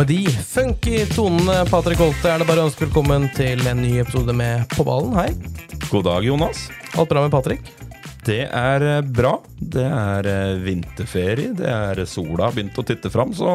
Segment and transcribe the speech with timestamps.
[0.00, 3.98] Med de funky tonene, Patrick Holte, er det bare å ønske velkommen til en ny
[4.00, 5.12] episode med På ballen.
[5.12, 5.34] Hei.
[5.90, 6.62] God dag, Jonas.
[6.96, 7.68] Alt bra med Patrick?
[8.24, 9.34] Det er eh, bra.
[9.60, 11.52] Det er eh, vinterferie.
[11.58, 13.50] Det er sola har begynt å titte fram, så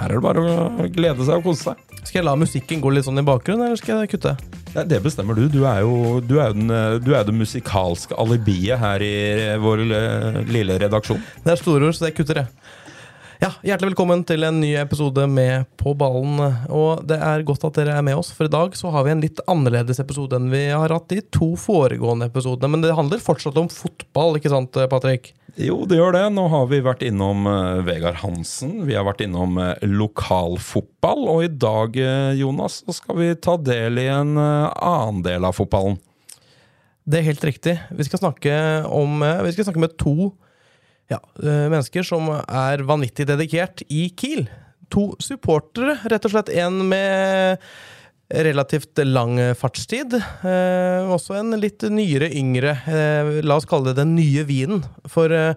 [0.00, 1.88] her er det bare å glede seg og kose seg.
[2.08, 4.34] Skal jeg la musikken gå litt sånn i bakgrunnen, eller skal jeg kutte?
[4.74, 5.46] Nei, det bestemmer du.
[5.52, 9.14] Du er jo du er den, eh, du er det musikalske alibiet her i
[9.52, 11.22] eh, vår eh, lille redaksjon.
[11.44, 12.52] Det er store ord, så det kutter jeg.
[13.38, 16.40] Ja, Hjertelig velkommen til en ny episode med På ballen.
[16.74, 19.12] Og det er godt at dere er med oss, for i dag så har vi
[19.12, 22.72] en litt annerledes episode enn vi har hatt de to foregående episodene.
[22.72, 25.30] Men det handler fortsatt om fotball, ikke sant, Patrick?
[25.54, 26.24] Jo, det gjør det.
[26.34, 28.74] Nå har vi vært innom eh, Vegard Hansen.
[28.90, 31.22] Vi har vært innom eh, lokalfotball.
[31.30, 35.54] Og i dag, eh, Jonas, så skal vi ta del i en annen del av
[35.54, 36.00] fotballen.
[37.06, 37.78] Det er helt riktig.
[37.94, 38.58] Vi skal snakke,
[38.90, 40.32] om, vi skal snakke med to
[41.08, 44.46] ja, eh, mennesker som er vanvittig dedikert i Kiel.
[44.92, 46.52] To supportere, rett og slett.
[46.56, 47.64] En med
[48.28, 50.14] relativt lang fartstid.
[50.14, 52.74] Eh, også en litt nyere, yngre.
[52.84, 54.84] Eh, la oss kalle det den nye vinen.
[55.08, 55.56] For eh,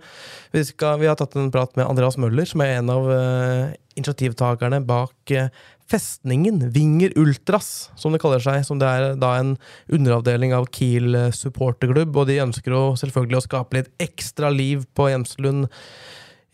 [0.56, 3.76] vi, skal, vi har tatt en prat med Andreas Møller, som er en av eh,
[4.00, 5.52] initiativtakerne bak eh,
[5.92, 8.64] Festningen, Vinger Ultras, som det kaller seg.
[8.68, 9.58] Som det er da en
[9.92, 12.16] underavdeling av Kiel supporterklubb.
[12.16, 15.68] Og de ønsker jo selvfølgelig å skape litt ekstra liv på Hjemslund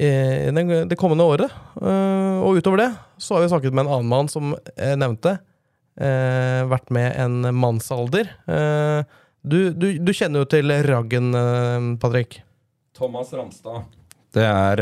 [0.02, 1.54] eh, det, det kommende året.
[1.82, 2.90] Eh, og utover det
[3.22, 5.38] så har vi snakket med en annen mann som jeg nevnte.
[5.98, 8.30] Eh, vært med en mannsalder.
[8.46, 9.02] Eh,
[9.48, 11.32] du, du, du kjenner jo til Raggen,
[12.02, 12.42] Patrick.
[12.98, 13.86] Thomas Ramstad.
[14.34, 14.82] Det er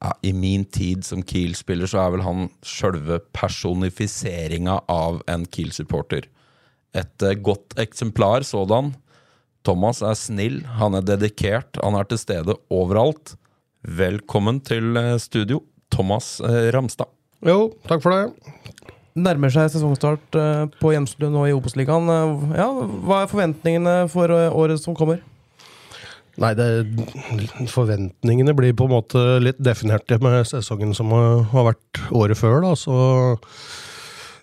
[0.00, 6.28] ja, I min tid som Kiel-spiller så er vel han sjølve personifiseringa av en Kiel-supporter.
[6.96, 8.94] Et eh, godt eksemplar sådan.
[9.66, 13.34] Thomas er snill, han er dedikert, han er til stede overalt.
[13.84, 15.60] Velkommen til eh, studio,
[15.92, 17.10] Thomas eh, Ramstad.
[17.44, 18.56] Jo, takk for det.
[19.20, 20.36] Nærmer seg sesongstart
[20.78, 22.06] på Hjemslund og i Obos-ligaen.
[22.54, 22.68] Ja,
[23.04, 25.18] hva er forventningene for året som kommer?
[26.40, 26.66] Nei, det,
[27.72, 32.60] forventningene blir på en måte litt definerte med sesongen som har vært året før.
[32.64, 32.74] Da.
[32.78, 32.94] Så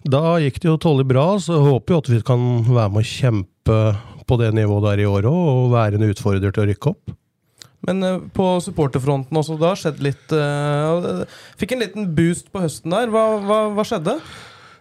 [0.08, 3.06] da gikk det jo tålelig bra, så jeg håper jo at vi kan være med
[3.06, 3.80] å kjempe
[4.28, 7.16] på det nivået der i år òg, og være en utfordrer til å rykke opp.
[7.88, 11.24] Men eh, på supporterfronten også, det har skjedd litt uh,
[11.60, 13.12] Fikk en liten boost på høsten der.
[13.14, 14.18] Hva, hva, hva skjedde?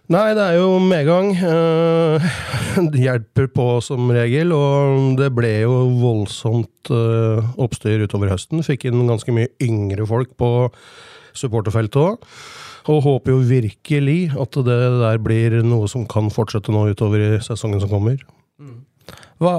[0.07, 1.33] Nei, det er jo medgang.
[1.35, 2.27] Eh,
[2.93, 8.63] det hjelper på som regel, og det ble jo voldsomt eh, oppstyr utover høsten.
[8.63, 10.51] Fikk inn ganske mye yngre folk på
[11.35, 12.31] supporterfeltet òg.
[12.87, 17.31] Og håper jo virkelig at det der blir noe som kan fortsette nå utover i
[17.43, 18.21] sesongen som kommer.
[18.63, 18.71] Hva,
[19.37, 19.53] hva,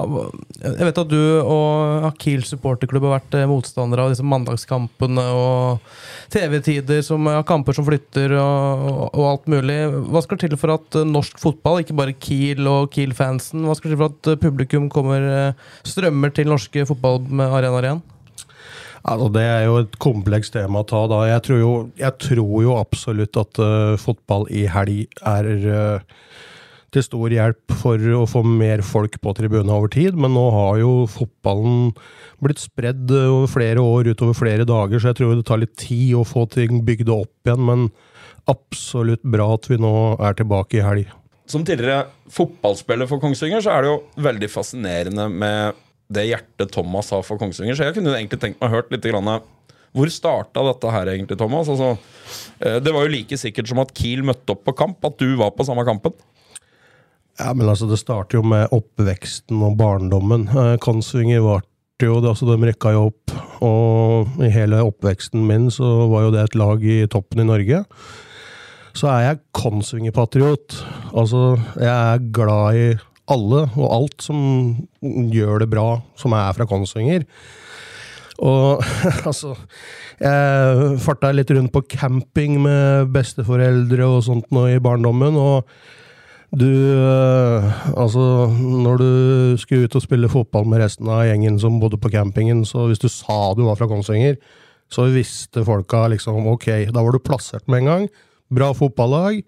[0.58, 5.92] jeg vet at du og Akil supporterklubb har vært eh, motstandere av disse mandagskampene og
[6.34, 9.78] TV-tider, som ja, kamper som flytter og, og, alt mulig.
[10.10, 13.94] Hva skal til for at eh, norsk fotball, ikke bare Kiel og Kiel-fansen, hva skal
[13.94, 15.54] til for at eh, publikum kommer,
[15.86, 18.06] strømmer til norske fotballarenaer igjen?
[19.08, 21.22] Altså, det er jo et komplekst tema å ta da.
[21.30, 26.16] Jeg tror jo, jeg tror jo absolutt at uh, fotball i helg er eh,
[26.94, 30.78] til stor hjelp for å få mer folk på tribunene over tid, men nå har
[30.80, 31.90] jo fotballen
[32.40, 36.14] blitt spredd over flere år utover flere dager, så jeg tror det tar litt tid
[36.16, 37.88] å få ting bygd opp igjen, men
[38.48, 41.12] absolutt bra at vi nå er tilbake i helg.
[41.48, 47.12] Som tidligere fotballspiller for Kongsvinger, så er det jo veldig fascinerende med det hjertet Thomas
[47.12, 47.76] har for Kongsvinger.
[47.76, 49.40] Så jeg kunne egentlig tenkt meg hørt litt grann,
[49.92, 51.68] Hvor starta dette her egentlig, Thomas?
[51.68, 51.98] Altså,
[52.60, 55.36] eh, det var jo like sikkert som at Kiel møtte opp på kamp, at du
[55.36, 56.12] var på samme kampen.
[57.38, 60.48] Ja, men altså, det starter jo med oppveksten og barndommen.
[60.50, 61.66] Kansvinger Kongsvinger var
[62.02, 66.44] jo, altså de rykka jo opp, og i hele oppveksten min så var jo det
[66.44, 67.84] et lag i toppen i Norge.
[68.98, 70.80] Så er jeg Kongsvinger-patriot.
[71.14, 72.88] Altså, jeg er glad i
[73.30, 74.40] alle og alt som
[75.02, 77.26] gjør det bra, som er fra Kongsvinger.
[78.38, 78.84] Og
[79.28, 79.56] altså
[80.22, 85.66] Jeg farta litt rundt på camping med besteforeldre og sånt nå i barndommen, og
[86.48, 89.10] Du øh, Altså, når du
[89.60, 93.02] skulle ut og spille fotball med resten av gjengen som bodde på campingen, så hvis
[93.02, 94.38] du sa du var fra Kongsvinger,
[94.88, 98.06] så visste folka liksom ok, da var du plassert med en gang.
[98.48, 99.42] Bra fotballag.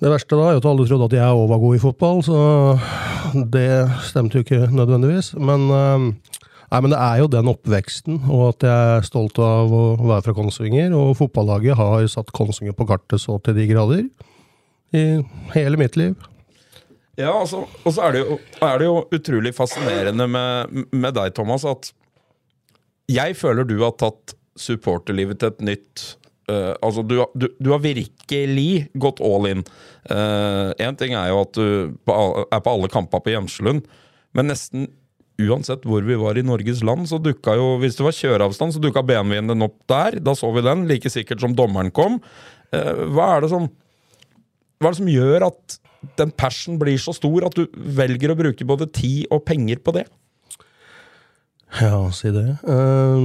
[0.00, 2.38] Det verste da er at alle trodde at jeg òg var god i fotball, så
[3.52, 3.68] det
[4.08, 5.34] stemte jo ikke nødvendigvis.
[5.36, 6.06] Men, øh,
[6.72, 10.24] nei, men det er jo den oppveksten, og at jeg er stolt av å være
[10.24, 10.96] fra Kongsvinger.
[10.96, 14.08] Og fotballaget har satt Kongsvinger på kartet så til de grader
[14.94, 15.04] i
[15.54, 16.14] hele mitt liv.
[17.16, 21.32] Ja, altså, og så er det, jo, er det jo utrolig fascinerende med, med deg,
[21.36, 21.88] Thomas, at
[23.08, 26.04] jeg føler du har tatt supporterlivet til et nytt
[26.50, 29.64] uh, Altså, du, du, du, har virkelig gått all in.
[30.10, 33.88] Én uh, ting er jo at du på, er på alle kamper på Gjemslund,
[34.36, 34.90] men nesten
[35.40, 38.80] uansett hvor vi var i Norges land, så dukka jo Hvis det var kjøreavstand, så
[38.80, 40.20] dukka BMW-en den opp der.
[40.24, 42.20] Da så vi den, like sikkert som dommeren kom.
[42.76, 43.70] Uh, hva er det som
[44.76, 45.78] hva er det som gjør at
[46.20, 49.96] den passion blir så stor at du velger å bruke både tid og penger på
[49.96, 50.04] det?
[51.80, 52.46] Ja, si det.
[52.62, 53.18] Uh,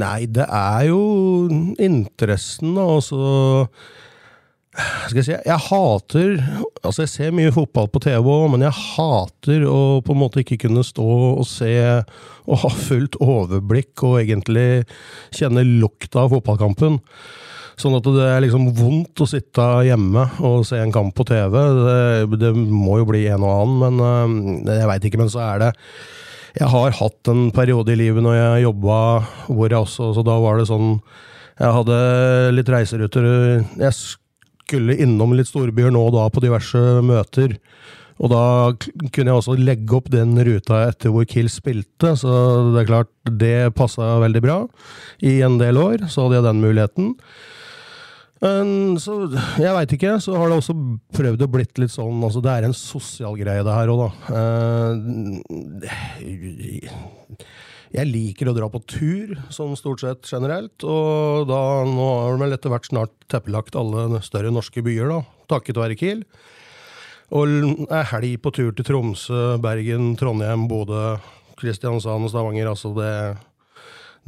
[0.00, 1.02] nei, det er jo
[1.82, 3.76] interessen, da, Altså
[4.72, 6.30] skal jeg si, jeg hater
[6.80, 10.62] Altså, jeg ser mye fotball på TV men jeg hater å på en måte ikke
[10.64, 11.74] kunne stå og se
[12.42, 14.86] og ha fullt overblikk og egentlig
[15.30, 16.96] kjenne lukta av fotballkampen.
[17.82, 21.56] Sånn at det er liksom vondt å sitte hjemme og se en kamp på TV.
[21.58, 25.22] Det, det må jo bli en og annen, men øh, jeg veit ikke.
[25.22, 25.70] Men så er det
[26.60, 28.96] Jeg har hatt en periode i livet når jeg jobba
[29.48, 30.98] hvor jeg også Så da var det sånn
[31.56, 31.96] Jeg hadde
[32.54, 33.26] litt reiseruter.
[33.80, 37.56] Jeg skulle innom litt storbyer nå og da på diverse møter.
[38.22, 38.44] Og da
[39.10, 42.34] kunne jeg også legge opp den ruta etter hvor Kill spilte, så
[42.70, 44.58] det er klart, det passa veldig bra.
[45.24, 47.10] I en del år så hadde jeg den muligheten.
[48.42, 49.16] Så,
[49.62, 50.16] jeg veit ikke.
[50.22, 50.74] Så har det også
[51.14, 54.10] prøvd å blitt litt sånn altså Det er en sosial greie, det her òg, da.
[54.34, 54.96] Eh,
[57.92, 60.82] jeg liker å dra på tur, sånn stort sett generelt.
[60.82, 65.20] Og da, nå har vel etter hvert snart teppelagt alle større norske byer, da.
[65.52, 66.24] Takket være Kiel.
[67.32, 67.48] Og
[67.92, 71.14] er helg på tur til Tromsø, Bergen, Trondheim, Bodø,
[71.60, 72.72] Kristiansand, Stavanger.
[72.72, 73.12] Altså, det,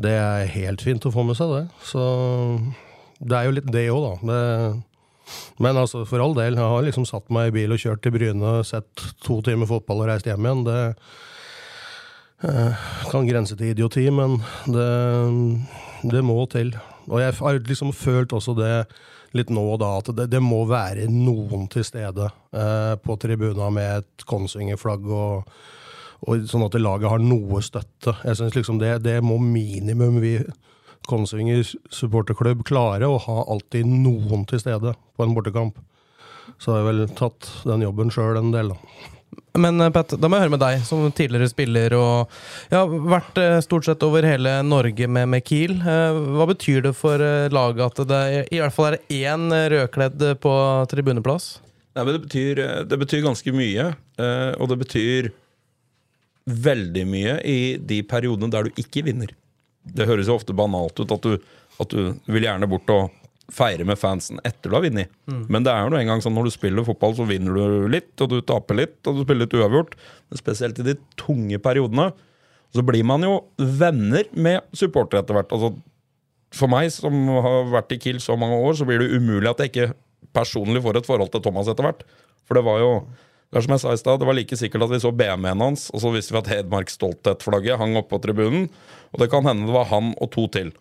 [0.00, 1.64] det er helt fint å få med seg det.
[1.88, 2.04] Så
[3.20, 4.14] det er jo litt det òg, da.
[4.30, 4.82] Det,
[5.62, 8.14] men altså, for all del, jeg har liksom satt meg i bil og kjørt til
[8.14, 10.64] Bryne, sett to timer fotball og reist hjem igjen.
[10.66, 10.80] Det
[12.50, 14.36] eh, kan grense til idioti, men
[14.68, 14.90] det,
[16.10, 16.74] det, må til.
[17.08, 18.74] Og jeg har liksom følt også det
[19.34, 23.70] litt nå og da, at det, det må være noen til stede eh, på tribuna
[23.74, 25.56] med et Konsinger-flagg, og,
[26.26, 28.14] og, sånn at laget har noe støtte.
[28.22, 30.36] Jeg synes liksom det, det må minimum vi
[31.08, 35.80] Kongsvinger supporterklubb klare å ha alltid noen til stede på en bortekamp.
[36.60, 39.10] Så har jeg vel tatt den jobben sjøl en del, da.
[39.58, 42.32] Men eh, Pat, da må jeg høre med deg, som tidligere spiller og
[42.72, 45.76] ja, vært eh, stort sett over hele Norge med, med Kiel.
[45.78, 47.22] Eh, hva betyr det for
[47.54, 48.24] laget at det
[48.54, 50.56] i hvert fall er én rødkledd på
[50.90, 51.58] tribuneplass?
[51.94, 53.92] Nei, men det betyr, det betyr ganske mye,
[54.58, 55.28] og det betyr
[56.64, 59.30] veldig mye i de periodene der du ikke vinner.
[59.84, 61.36] Det høres jo ofte banalt ut at du,
[61.82, 63.12] at du vil gjerne bort og
[63.52, 65.10] feire med fansen etter du har vunnet.
[65.28, 65.42] Mm.
[65.52, 67.88] Men det er jo noe en gang sånn når du spiller fotball, så vinner du
[67.92, 69.98] litt, og du taper litt, og du spiller litt uavgjort.
[70.30, 72.10] Men spesielt i de tunge periodene.
[72.74, 75.52] Så blir man jo venner med supportere etter hvert.
[75.54, 75.74] Altså,
[76.54, 77.14] for meg som
[77.44, 79.92] har vært i Kiel så mange år, så blir det umulig at jeg ikke
[80.34, 82.02] personlig får et forhold til Thomas etter hvert.
[82.48, 82.90] For det var jo
[83.54, 85.60] det er som jeg sa i sted, det var like sikkert at vi så BMW-en
[85.62, 88.64] hans, og så visste vi at Hedmark Stolthet-flagget hang oppå på tribunen.
[89.14, 90.72] Og det kan hende det var han og to til.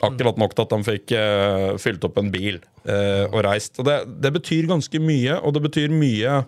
[0.00, 3.76] Akkurat nok til at de fikk uh, fylt opp en bil uh, og reist.
[3.82, 6.38] Og det, det, betyr ganske mye, og det betyr mye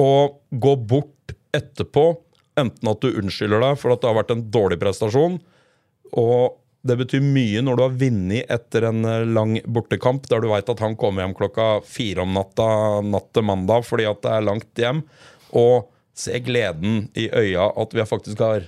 [0.00, 0.10] å
[0.50, 2.10] gå bort etterpå,
[2.60, 5.38] enten at du unnskylder deg for at det har vært en dårlig prestasjon,
[6.18, 10.48] og det betyr mye når du har vunnet etter en eh, lang bortekamp, der du
[10.52, 12.68] veit at han kommer hjem klokka fire om natta
[13.04, 15.02] natt til mandag fordi at det er langt hjem,
[15.56, 18.64] og se gleden i øya at vi faktisk har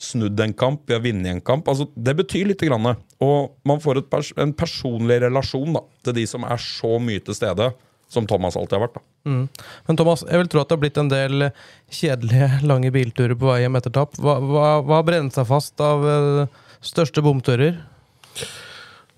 [0.00, 1.68] snudd en kamp, vi har vunnet en kamp.
[1.70, 2.62] Altså, det betyr litt.
[2.64, 2.96] grann.
[3.22, 7.36] Og man får pers en personlig relasjon da, til de som er så mye til
[7.36, 7.72] stede
[8.10, 9.00] som Thomas alltid har vært.
[9.24, 9.46] Mm.
[9.86, 11.48] Men Thomas, jeg vil tro at det har blitt en del
[11.92, 14.18] kjedelige, lange bilturer på vei hjem etter tap.
[14.20, 17.80] Hva, hva, hva har brent seg fast av uh, Største bomtører?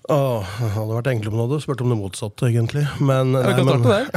[0.07, 2.85] Åh, det hadde vært enklere om du hadde spurt om det motsatte, egentlig.
[3.03, 4.07] Men, nei, kan men, der.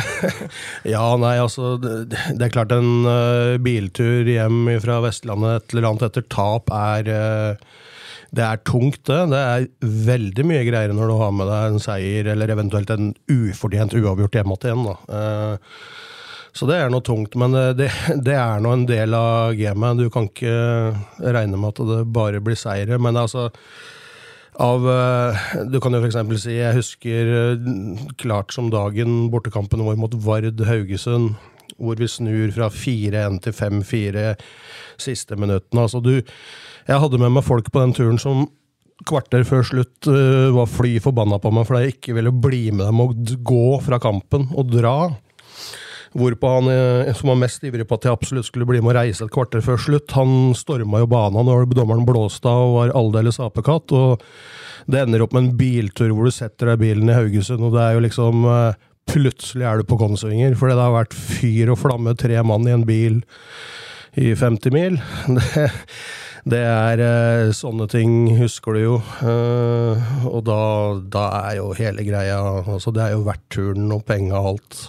[0.94, 5.88] ja, nei, altså det, det, er klart en uh, biltur hjem fra Vestlandet et eller
[5.90, 7.80] annet etter tap er uh,
[8.30, 9.18] Det er tungt, det.
[9.32, 9.66] Det er
[10.10, 14.38] veldig mye greier når du har med deg en seier, eller eventuelt en ufortjent uavgjort
[14.38, 14.86] hjemme igjen.
[14.86, 14.96] da.
[15.10, 15.98] Uh,
[16.56, 17.90] Så det er noe tungt, men eh, det,
[18.26, 20.00] det er nå en del av gamet.
[20.00, 20.54] Du kan ikke
[21.22, 23.48] regne med at det bare blir seire, men altså
[24.58, 26.18] av eh, Du kan jo f.eks.
[26.42, 31.36] si jeg husker eh, klart som dagen bortekampen vår mot Vard Haugesund,
[31.78, 34.24] hvor vi snur fra 4-1 til 5-4
[35.00, 35.86] siste minuttene.
[35.86, 38.48] Altså du Jeg hadde med meg folk på den turen som
[39.08, 42.84] kvarter før slutt uh, var fly forbanna på meg fordi jeg ikke ville bli med
[42.84, 43.14] dem og
[43.48, 44.96] gå fra kampen og dra.
[46.16, 48.98] Hvorpå han uh, som var mest ivrig på at jeg absolutt skulle bli med og
[48.98, 52.94] reise et kvarter før slutt, han storma jo banen når dommeren blåste av og var
[52.98, 53.94] aldeles apekatt.
[53.94, 54.24] og
[54.90, 57.76] Det ender opp med en biltur hvor du setter deg i bilen i Haugesund, og
[57.76, 61.72] det er jo liksom uh, Plutselig er du på Kongsvinger, fordi det har vært fyr
[61.72, 63.16] og flamme, tre mann i en bil
[64.14, 65.00] i 50 mil.
[66.40, 68.94] Det, det er eh, sånne ting, husker du jo.
[69.26, 70.62] Eh, og da,
[71.12, 74.80] da, er jo hele greia altså Det er jo verdt turen og penga og alt.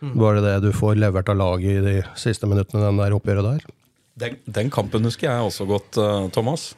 [0.00, 0.14] Mm.
[0.16, 3.66] Bare det du får levert av laget i de siste minuttene den der oppgjøret der.
[4.20, 6.70] Den, den kampen husker jeg også godt, uh, Thomas.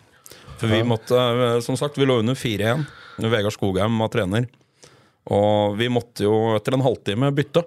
[0.58, 2.84] For vi måtte, uh, som sagt, vi lå under 4-1.
[3.22, 4.48] Vegard Skogheim var trener.
[5.30, 7.62] Og vi måtte jo etter en halvtime bytte.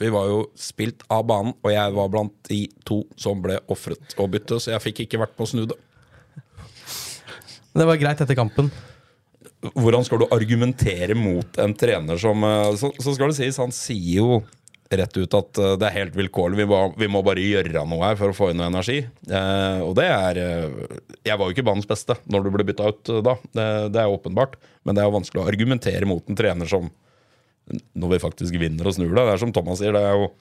[0.00, 4.12] Vi var jo spilt av banen, og jeg var blant de to som ble ofret
[4.20, 5.78] å bytte, så jeg fikk ikke vært med å snu det.
[7.76, 8.68] Det var greit etter kampen.
[9.72, 13.72] Hvordan skal du argumentere mot en trener som eh, Så, så skal det sies, han
[13.74, 14.36] sier jo
[14.90, 16.58] rett ut at eh, det er helt vilkårlig.
[16.60, 19.00] Vi vi må bare gjøre noe her for å få inn noe energi.
[19.02, 22.90] Eh, og det er eh, Jeg var jo ikke banens beste når du ble bytta
[22.92, 23.36] ut da.
[23.50, 24.58] Det, det, er åpenbart.
[24.86, 26.90] Men det er jo vanskelig å argumentere mot en trener som
[27.98, 29.22] Når vi faktisk vinner og snur det.
[29.22, 30.34] Det er som Thomas sier, det er jo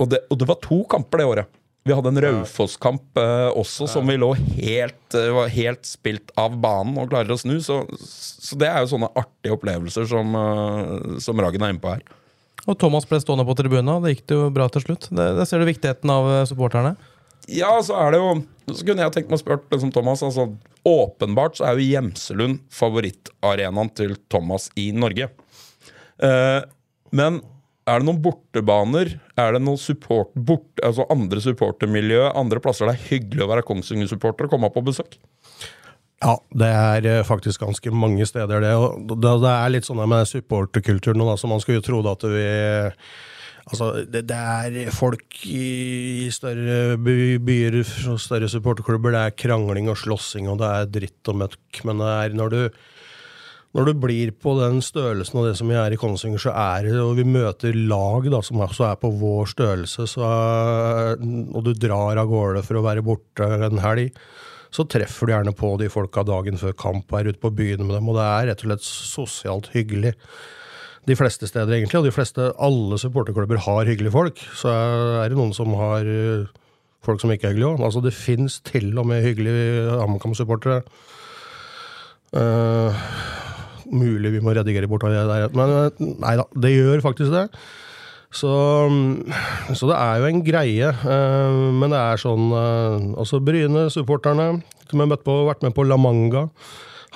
[0.00, 1.56] og det, og det var to kamper det året.
[1.86, 6.56] Vi hadde en Raufoss-kamp eh, også som vi lå helt, eh, var helt spilt av
[6.62, 7.58] banen og klarer å snu.
[7.62, 10.32] Så, så det er jo sånne artige opplevelser som,
[11.22, 12.02] som Ragen er inne på her.
[12.66, 14.02] Og Thomas ble stående på tribunen.
[14.02, 15.08] Det gikk det jo bra til slutt.
[15.14, 16.96] Det, det ser du viktigheten av eh, supporterne.
[17.52, 18.30] Ja, så er det jo
[18.74, 20.24] Så kunne jeg tenkt meg å spørre liksom Thomas.
[20.26, 20.48] Altså,
[20.86, 25.28] åpenbart så er jo Gjemselund favorittarenaen til Thomas i Norge.
[26.18, 26.62] Eh,
[27.14, 27.38] men
[27.86, 29.12] er det noen bortebaner?
[29.38, 33.66] Er det noen support, bort, altså andre supportermiljø, andre plasser det er hyggelig å være
[33.68, 35.14] Kongsvinger-supporter og komme på besøk?
[36.24, 38.72] Ja, det er eh, faktisk ganske mange steder, det.
[38.80, 42.46] Og det, er litt sånn med supporterkulturen nå, så man skulle jo tro at vi
[43.66, 47.80] Altså, det, det, er folk i større byer
[48.12, 49.10] og større supporterklubber.
[49.10, 51.80] Det er krangling og slåssing, og det er dritt og møkk.
[51.88, 52.60] Men det er når du
[53.76, 56.86] når du blir på den størrelsen og det som vi er i Kongsvinger, så er
[56.86, 60.30] det, og vi møter lag da, som også er på vår størrelse, så,
[61.20, 64.16] og du drar av gårde for å være borte en helg,
[64.76, 67.86] så treffer du gjerne på de folka dagen før kamp og er ute på byen
[67.86, 70.12] med dem, og det er rett og slett sosialt hyggelig.
[71.06, 74.42] De fleste steder, egentlig, og de fleste, alle supporterklubber har hyggelige folk.
[74.58, 76.48] Så er det noen som har eh,
[77.06, 77.84] folk som ikke er hyggelige òg.
[77.86, 80.82] Altså, det fins til og med hyggelige HamKam-supportere.
[82.34, 83.04] Uh,
[83.86, 85.46] Mulig vi må redigere bort det der.
[85.54, 87.44] Men eh, nei da, det gjør faktisk det.
[88.36, 88.52] Så,
[89.72, 90.90] så, det er jo en greie.
[90.92, 94.50] Eh, men det er sånn Altså Bryne, supporterne,
[94.90, 96.48] som jeg har vært med på La Manga.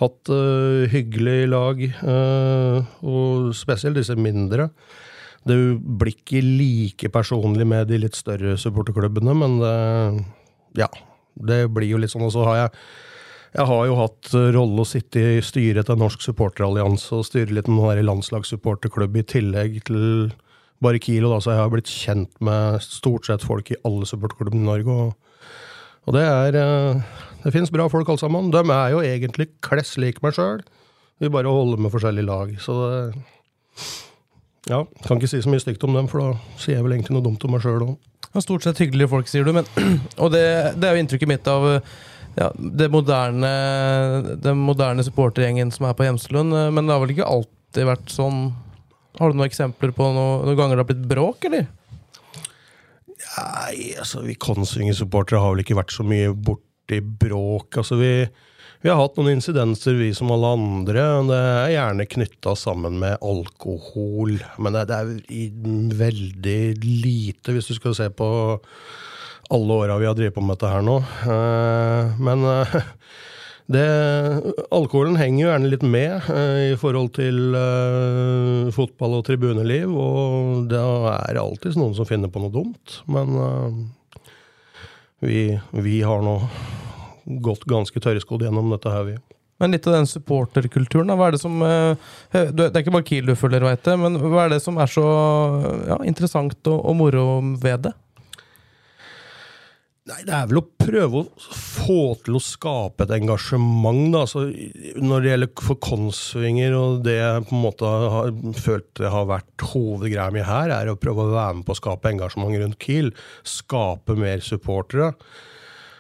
[0.01, 4.71] Hatt uh, hyggelig lag, uh, og spesielt disse mindre.
[5.45, 9.77] Det blir ikke like personlig med de litt større supporterklubbene, men det,
[10.81, 10.89] ja.
[11.37, 12.25] Det blir jo litt sånn.
[12.25, 12.75] Og så har jeg
[13.51, 17.67] jeg har jo hatt rolle å sitte i styret til Norsk supporterallianse og styre litt
[17.73, 20.31] med landslagssupporterklubb i tillegg til
[20.85, 24.63] bare Kilo, da, så jeg har blitt kjent med stort sett folk i alle supportklubbene
[24.65, 24.95] i Norge.
[24.95, 25.49] Og,
[26.07, 28.53] og, det er eh, Det fins bra folk alle sammen.
[28.53, 30.63] De er jo egentlig kless lik meg sjøl.
[31.21, 32.55] Vi bare holder med forskjellige lag.
[32.61, 33.03] Så det
[34.69, 37.15] Ja, kan ikke si så mye stygt om dem, for da sier jeg vel egentlig
[37.17, 37.95] noe dumt om meg sjøl òg.
[38.45, 39.69] Stort sett hyggelige folk, sier du, men
[40.23, 40.45] Og det,
[40.77, 41.65] det er jo inntrykket mitt av
[42.37, 43.51] ja, det moderne,
[44.41, 46.55] den moderne supportergjengen som er på Hjemselund.
[46.77, 48.45] Men det har vel ikke alltid vært sånn
[49.19, 51.67] Har du noen eksempler på noen, noen ganger det har blitt bråk, eller?
[53.31, 57.81] Nei, altså vi Kongsvinger-supportere har vel ikke vært så mye borti bråk.
[57.83, 58.13] Altså vi,
[58.83, 61.05] vi har hatt noen insidenser, vi som alle andre.
[61.29, 64.39] Det er gjerne knytta sammen med alkohol.
[64.59, 68.31] Men det, det er veldig lite, hvis du skal se på
[69.51, 70.97] alle åra vi har drevet på med dette her nå.
[71.27, 72.77] Eh, men eh,
[73.71, 73.87] det,
[74.75, 77.55] alkoholen henger jo gjerne litt med eh, i forhold til
[78.75, 83.01] fotball og tribuneliv, og det er alltid noen som finner på noe dumt.
[83.11, 83.37] Men
[85.21, 86.39] vi, vi har nå
[87.45, 89.19] gått ganske tørrskodd gjennom dette her, vi.
[89.61, 91.17] Men litt av den supporterkulturen, da.
[91.21, 94.17] Hva er det som eh, Det er ikke bare Kiel du følger, veit jeg, men
[94.23, 95.05] hva er det som er så
[95.91, 97.27] ja, interessant og, og moro
[97.61, 97.93] ved det?
[100.09, 104.13] Nei, Det er vel å prøve å få til å skape et engasjement.
[104.15, 104.47] da, altså,
[104.97, 109.29] Når det gjelder for Konsvinger, og det jeg på en måte har følt det har
[109.29, 112.79] vært hovedgreia mi her, er å prøve å være med på å skape engasjement rundt
[112.81, 113.13] Kiel.
[113.45, 115.13] Skape mer supportere.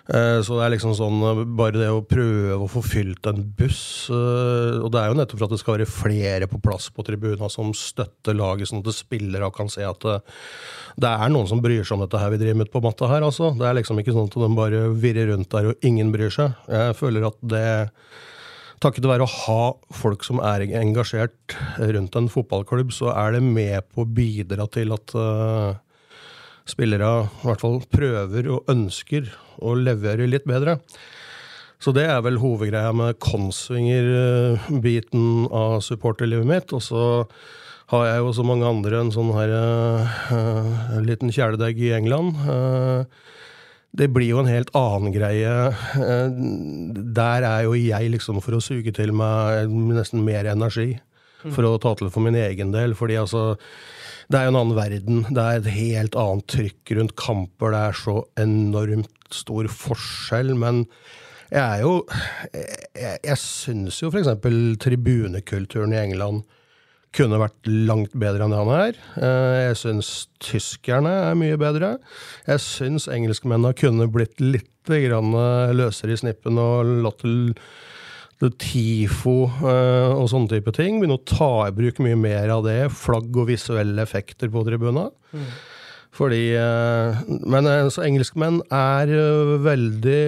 [0.09, 3.43] Eh, så det er liksom sånn eh, Bare det å prøve å få fylt en
[3.59, 6.89] buss eh, Og det er jo nettopp for at det skal være flere på plass
[6.95, 10.07] på tribuna som støtter laget, sånn at spillere kan se at
[11.01, 13.23] det er noen som bryr seg om dette her vi driver med på matta her.
[13.25, 13.53] altså.
[13.59, 16.57] Det er liksom ikke sånn at de bare virrer rundt der og ingen bryr seg.
[16.71, 17.65] Jeg føler at det
[18.81, 23.85] Takket være å ha folk som er engasjert rundt en fotballklubb, så er det med
[23.93, 25.77] på å bidra til at uh,
[26.71, 29.25] spillere i hvert fall prøver og ønsker
[29.61, 30.79] å levere litt bedre.
[31.81, 36.73] Så det er vel hovedgreia med Konsvinger-biten av supporterlivet mitt.
[36.77, 37.05] Og så
[37.91, 42.31] har jeg jo så mange andre en sånn her uh, liten kjæledegg i England.
[42.45, 43.05] Uh,
[43.97, 45.55] det blir jo en helt annen greie.
[45.97, 46.29] Uh,
[47.17, 51.01] der er jo jeg liksom for å suge til meg nesten mer energi.
[51.41, 52.93] For å ta til for min egen del.
[52.93, 53.57] fordi altså
[54.31, 55.25] det er jo en annen verden.
[55.35, 57.75] Det er et helt annet trykk rundt kamper.
[57.75, 60.55] Det er så enormt stor forskjell.
[60.59, 60.85] Men
[61.51, 61.97] jeg er jo
[62.55, 64.31] Jeg, jeg syns jo f.eks.
[64.85, 66.45] tribunekulturen i England
[67.17, 68.99] kunne vært langt bedre enn det han er.
[69.19, 70.11] Eh, jeg syns
[70.47, 71.97] tyskerne er mye bedre.
[72.47, 77.21] Jeg syns engelskmennene kunne blitt litt løsere i snippen og latt
[78.49, 80.97] TIFO uh, og sånne type ting.
[81.01, 82.79] Begynne å ta i bruk mye mer av det.
[82.97, 85.11] Flagg og visuelle effekter på tribunen.
[85.37, 85.51] Mm.
[86.17, 89.13] Fordi uh, Men uh, så engelskmenn er
[89.67, 90.25] veldig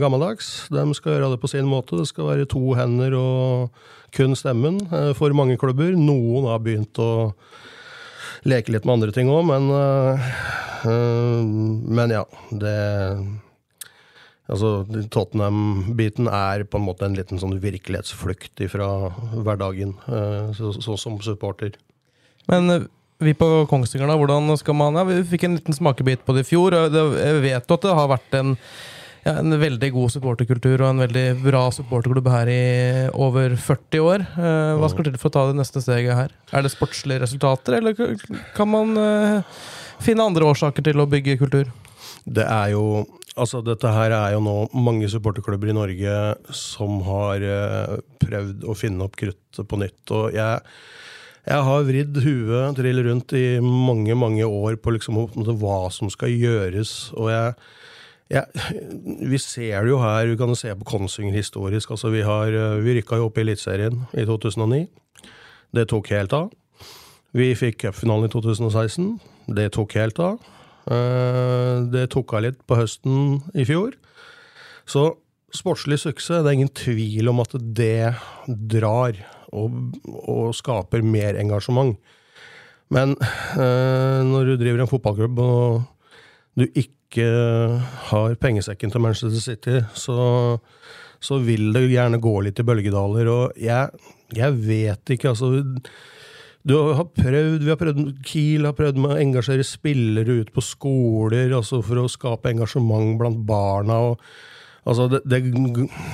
[0.00, 0.70] gammeldags.
[0.70, 1.98] De skal gjøre det på sin måte.
[1.98, 3.82] Det skal være to hender og
[4.14, 4.80] kun stemmen
[5.14, 5.92] for mange klubber.
[5.94, 7.32] Noen har begynt å
[8.46, 9.70] leke litt med andre ting òg, men
[11.94, 12.24] Men ja.
[12.50, 12.74] Det
[14.50, 14.70] Altså,
[15.14, 18.88] Tottenham-biten er på en måte en liten sånn virkelighetsflukt fra
[19.46, 21.76] hverdagen, eh, så, så, som supporter.
[22.50, 22.86] Men eh,
[23.22, 26.46] vi på Kongsvinger, da, hvordan skal man ja, Vi fikk en liten smakebit på det
[26.46, 26.74] i fjor.
[26.74, 28.54] Jeg vet jo at det har vært en,
[29.26, 32.62] ja, en veldig god supporterkultur og en veldig bra supporterklubb her i
[33.12, 34.24] over 40 år.
[34.34, 36.34] Eh, hva skal til for å ta det neste steget her?
[36.50, 38.18] Er det sportslige resultater, eller
[38.56, 38.98] kan man
[40.00, 41.70] finne andre årsaker til å bygge kultur?
[42.24, 43.04] Det er jo
[43.38, 46.14] Altså, dette her er jo nå mange supporterklubber i Norge
[46.56, 50.02] som har uh, prøvd å finne opp kruttet på nytt.
[50.16, 50.64] Og jeg,
[51.46, 55.22] jeg har vridd huet trill rundt i mange, mange år på liksom,
[55.62, 56.94] hva som skal gjøres.
[57.14, 57.54] Og jeg,
[58.34, 58.66] jeg,
[59.30, 61.94] vi ser det jo her, vi kan se på Kongsvinger historisk.
[61.94, 64.88] altså Vi, har, eh, vi rykka jo opp i Eliteserien i 2009.
[65.70, 66.50] Det tok helt av.
[67.30, 69.12] Vi fikk cupfinalen i 2016.
[69.54, 70.40] Det tok helt av.
[70.90, 73.94] Eh, det tok av litt på høsten i fjor.
[74.88, 75.12] Så
[75.54, 78.14] sportslig suksess, det er ingen tvil om at det
[78.46, 79.18] drar
[79.54, 79.76] og,
[80.06, 81.96] og skaper mer engasjement.
[82.90, 85.82] Men eh, når du driver en fotballklubb og
[86.58, 87.26] du ikke
[88.10, 90.58] har pengesekken til Manchester City, så,
[91.22, 93.30] så vil det gjerne gå litt i bølgedaler.
[93.30, 95.52] Og jeg, jeg vet ikke, altså
[96.68, 101.54] har prøvd, vi har prøvd, Kiel har prøvd med å engasjere spillere ut på skoler
[101.56, 103.96] altså for å skape engasjement blant barna.
[104.10, 104.20] og
[104.84, 105.40] altså det, det,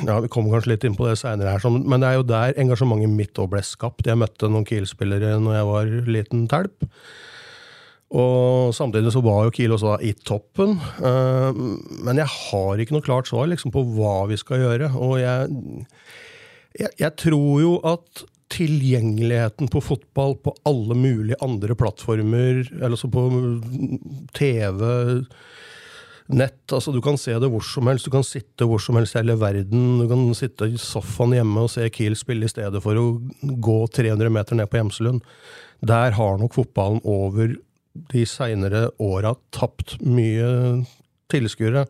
[0.07, 3.11] ja, Vi kommer kanskje litt inn på det seinere, men det er jo der engasjementet
[3.11, 4.07] mitt ble skapt.
[4.07, 6.87] Jeg møtte noen Kiel-spillere når jeg var liten telp.
[8.15, 10.77] Og samtidig så var jo Kiel også i toppen.
[11.03, 11.51] Uh,
[12.07, 14.93] men jeg har ikke noe klart svar liksom, på hva vi skal gjøre.
[14.95, 15.59] Og jeg,
[16.79, 23.11] jeg, jeg tror jo at tilgjengeligheten på fotball på alle mulige andre plattformer, eller så
[23.11, 23.25] på
[24.37, 24.83] TV,
[26.27, 28.07] nett altså Du kan se det hvor som helst.
[28.07, 30.01] Du kan sitte hvor som helst i hele verden.
[30.01, 33.07] Du kan sitte i sofaen hjemme og se Kiel spille i stedet for å
[33.43, 35.23] gå 300 meter ned på Hjemselund.
[35.87, 37.55] Der har nok fotballen over
[38.13, 40.83] de seinere åra tapt mye
[41.33, 41.87] tilskuere.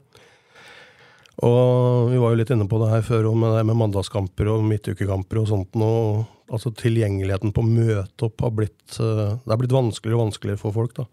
[1.45, 5.43] Og vi var jo litt inne på det her før med, med mandagskamper og midtukekamper
[5.43, 5.77] og sånt.
[5.77, 10.27] Og altså tilgjengeligheten på å møte opp har blitt eh, Det har blitt vanskeligere og
[10.29, 11.07] vanskeligere for folk, da.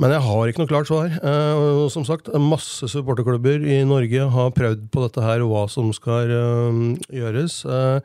[0.00, 1.12] Men jeg har ikke noe klart svar.
[1.12, 5.92] Eh, som sagt, masse supporterklubber i Norge har prøvd på dette her, og hva som
[5.94, 6.80] skal uh,
[7.12, 7.60] gjøres.
[7.68, 8.00] Uh,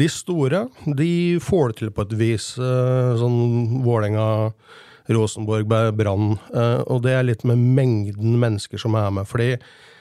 [0.00, 1.10] de store de
[1.42, 2.46] får det til på et vis.
[2.54, 4.28] Sånn Vålerenga,
[5.12, 6.38] Rosenborg, Brann.
[6.88, 9.28] og det er litt med mengden mennesker som er med.
[9.28, 9.58] fordi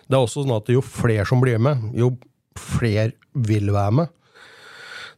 [0.08, 2.14] det er også sånn at jo flere som blir med, jo
[2.60, 4.12] flere vil være med.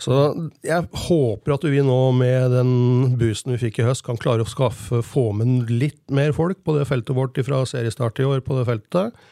[0.02, 0.16] Så
[0.66, 2.74] jeg håper at vi nå med den
[3.20, 6.76] boosten vi fikk i høst, kan klare å skaffe, få med litt mer folk på
[6.78, 9.26] det feltet vårt fra seriestart i år på det feltet.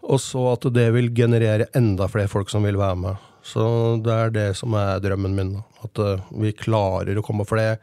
[0.00, 3.26] Og så at det vil generere enda flere folk som vil være med.
[3.44, 3.64] Så
[4.04, 5.52] det er det som er drømmen min.
[5.84, 7.44] At uh, vi klarer å komme.
[7.44, 7.80] Det,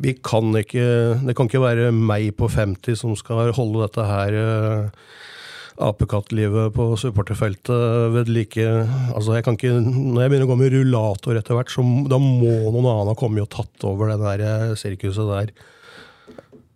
[0.00, 0.84] vi kan ikke
[1.24, 5.08] Det kan ikke være meg på 50 som skal holde dette her uh,
[5.80, 8.64] apekattlivet på supporterfeltet ved like
[9.14, 12.18] Altså, jeg kan ikke Når jeg begynner å gå med rullator etter hvert, så da
[12.22, 15.54] må noen annen ha kommet og tatt over det der eh, sirkuset der.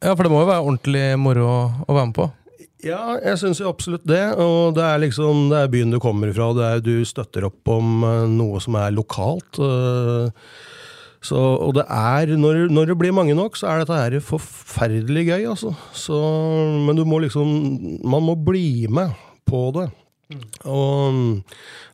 [0.04, 2.28] Ja, for det må jo være ordentlig moro å, være med på?
[2.84, 4.22] Ja, jeg syns jo absolutt det.
[4.40, 7.72] Og det er liksom Det er byen du kommer fra, det er du støtter opp
[7.72, 9.60] om eh, noe som er lokalt.
[9.60, 10.28] Uh,
[11.24, 15.24] så, og det er, når, når, det blir mange nok, så er dette her forferdelig
[15.30, 15.72] gøy, altså.
[15.96, 16.18] Så,
[16.84, 17.48] men du må liksom
[18.04, 19.14] Man må bli med
[19.48, 19.88] på det.
[20.68, 21.16] Og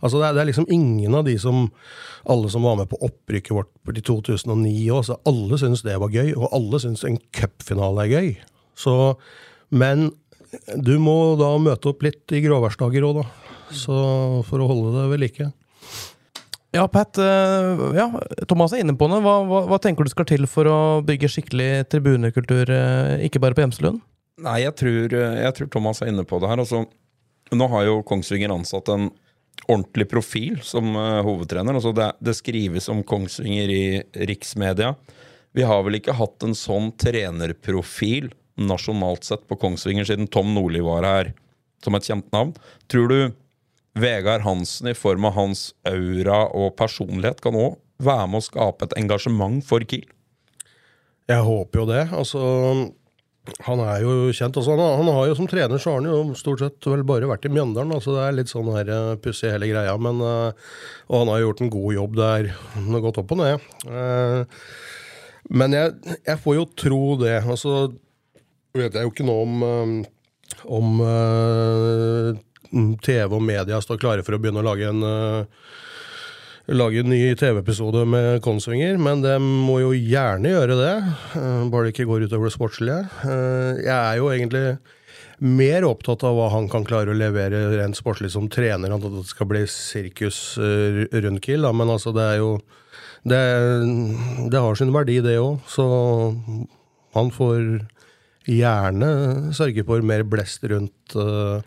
[0.01, 1.67] altså det er, det er, liksom ingen av de som
[2.31, 6.35] Alle som var med på opprykket vårt i 2009 også, alle syns det var gøy,
[6.37, 8.29] og alle syns en cupfinale er gøy.
[8.79, 8.95] Så,
[9.73, 10.11] men
[10.77, 13.25] du må da møte opp litt i gråværsdager òg, da.
[13.73, 13.97] Så
[14.47, 15.49] for å holde det ved like.
[16.71, 17.19] Ja, Pat.
[17.19, 18.07] Eh, ja,
[18.49, 19.19] Thomas er inne på det.
[19.25, 23.59] Hva, hva, hva, tenker du skal til for å bygge skikkelig tribunekultur, eh, ikke bare
[23.59, 23.99] på Hjemselund?
[24.41, 26.63] Nei, jeg tror, eh, jeg tror, Thomas er inne på det her.
[26.63, 26.85] Altså,
[27.51, 29.11] nå har jo Kongsvinger ansatt en
[29.67, 31.75] ordentlig profil som uh, hovedtrener.
[31.77, 33.85] Altså, det, det, skrives om Kongsvinger i
[34.31, 34.95] riksmedia.
[35.53, 38.31] Vi har vel ikke hatt en sånn trenerprofil
[38.61, 41.33] nasjonalt sett på Kongsvinger siden Tom Nordli var her
[41.85, 42.55] som et kjent navn.
[42.93, 43.19] Tror du
[44.01, 48.89] Vegard Hansen i form av hans aura og personlighet kan òg være med å skape
[48.89, 50.09] et engasjement for Kiel?
[51.31, 52.03] Jeg håper jo det.
[52.17, 52.41] Altså,
[53.67, 54.57] han er jo kjent.
[54.59, 57.29] Altså, han, han, har jo Som trener så har han jo stort sett vel bare
[57.31, 57.95] vært i Mjøndalen.
[57.97, 59.97] Altså, det er litt sånn her uh, pussig hele greia.
[60.03, 60.51] Men, uh,
[61.09, 62.53] og han har gjort en god jobb der.
[62.77, 63.69] Han har gått opp og ned.
[63.87, 64.43] Uh,
[65.51, 67.39] men jeg, jeg, får jo tro det.
[67.43, 67.77] Altså
[68.77, 70.03] vet jeg jo ikke noe om,
[70.79, 71.01] om
[73.03, 75.67] TV og media står klare for å begynne å lage en uh,
[76.71, 80.95] lage en ny TV-episode med Konsvinger, men de må jo gjerne gjøre det.
[81.35, 83.03] Uh, bare det ikke går utover det sportslige.
[83.25, 84.65] Uh, jeg er jo egentlig
[85.41, 89.25] mer opptatt av hva han kan klare å levere rent sportslig som trener, at det
[89.27, 91.65] skal bli sirkus rundt Kiel.
[91.73, 92.59] Men altså, det er jo
[93.21, 93.37] Det,
[94.49, 95.59] det har sin verdi, det òg.
[95.69, 95.85] Så
[97.13, 97.59] han får
[98.49, 101.61] gjerne sørge for mer blest rundt uh,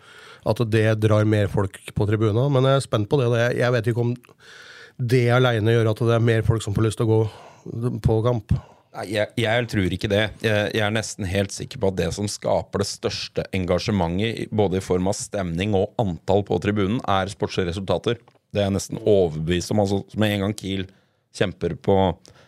[0.44, 2.46] at det drar mer folk på tribuna.
[2.52, 3.30] Men jeg er spent på det.
[3.58, 4.14] Jeg vet ikke om
[5.00, 8.20] det aleine gjør at det er mer folk som får lyst til å gå på
[8.26, 8.54] kamp.
[9.10, 10.22] Jeg, jeg, tror ikke det.
[10.44, 14.78] Jeg, jeg, er nesten helt sikker på at det som skaper det største engasjementet, både
[14.78, 18.20] i form av stemning og antall på tribunen, er sportslige resultater.
[18.54, 19.82] Det er jeg nesten overbevist om.
[19.82, 20.86] Altså, med en gang Kiel
[21.34, 21.96] kjemper på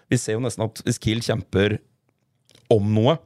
[0.07, 1.81] Vi ser jo nesten at hvis Kiel kjemper
[2.71, 3.17] om noe,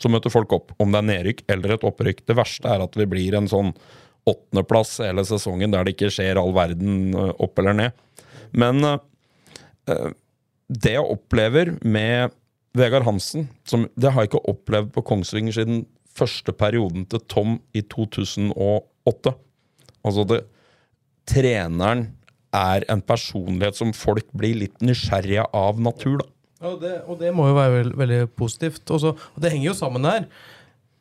[0.00, 0.74] så møter folk opp.
[0.80, 2.20] Om det er nedrykk eller et opprykk.
[2.28, 3.72] Det verste er at vi blir en sånn
[4.28, 8.04] åttendeplass hele sesongen der det ikke skjer all verden eh, opp eller ned.
[8.50, 8.98] Men uh,
[10.70, 12.34] det jeg opplever med
[12.76, 17.58] Vegard Hansen, som, det har jeg ikke opplevd på Kongsvinger siden første perioden til Tom
[17.74, 19.34] i 2008.
[20.06, 20.40] Altså det
[21.30, 22.08] Treneren
[22.56, 26.26] er en personlighet som folk blir litt nysgjerrige av natur, da.
[26.60, 28.82] Ja, og, det, og det må jo være veldig, veldig positivt.
[28.92, 30.26] Også, og det henger jo sammen her.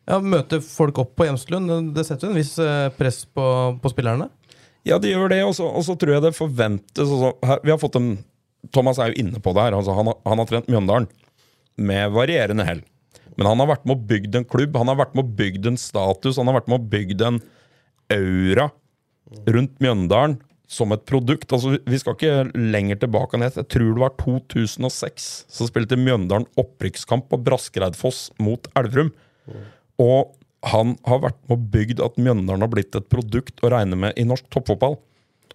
[0.10, 3.46] Ja, Møte folk opp på Hjemslund, det setter jo en viss eh, press på,
[3.82, 4.30] på spillerne?
[4.88, 8.00] Ja, det gjør det, og så tror jeg det forventes også, her, Vi har fått
[8.00, 8.14] en
[8.76, 9.78] Thomas er jo inne på det her.
[9.78, 11.08] Altså, han, har, han, har, trent Mjøndalen
[11.80, 12.82] med varierende hell.
[13.38, 15.70] Men han har vært med og bygd en klubb, han har vært med og bygd
[15.72, 17.40] en status, han har vært med og bygd en
[18.12, 18.68] aura
[19.48, 21.48] rundt Mjøndalen som et produkt.
[21.56, 26.50] Altså, vi skal ikke lenger tilbake enn Jeg tror det var 2006 så spilte Mjøndalen
[26.60, 29.14] opprykkskamp på Braskereidfoss mot Elverum.
[30.00, 30.36] Og
[30.70, 34.18] han har vært med og bygd at Mjøndalen har blitt et produkt å regne med
[34.20, 34.98] i norsk toppfotball.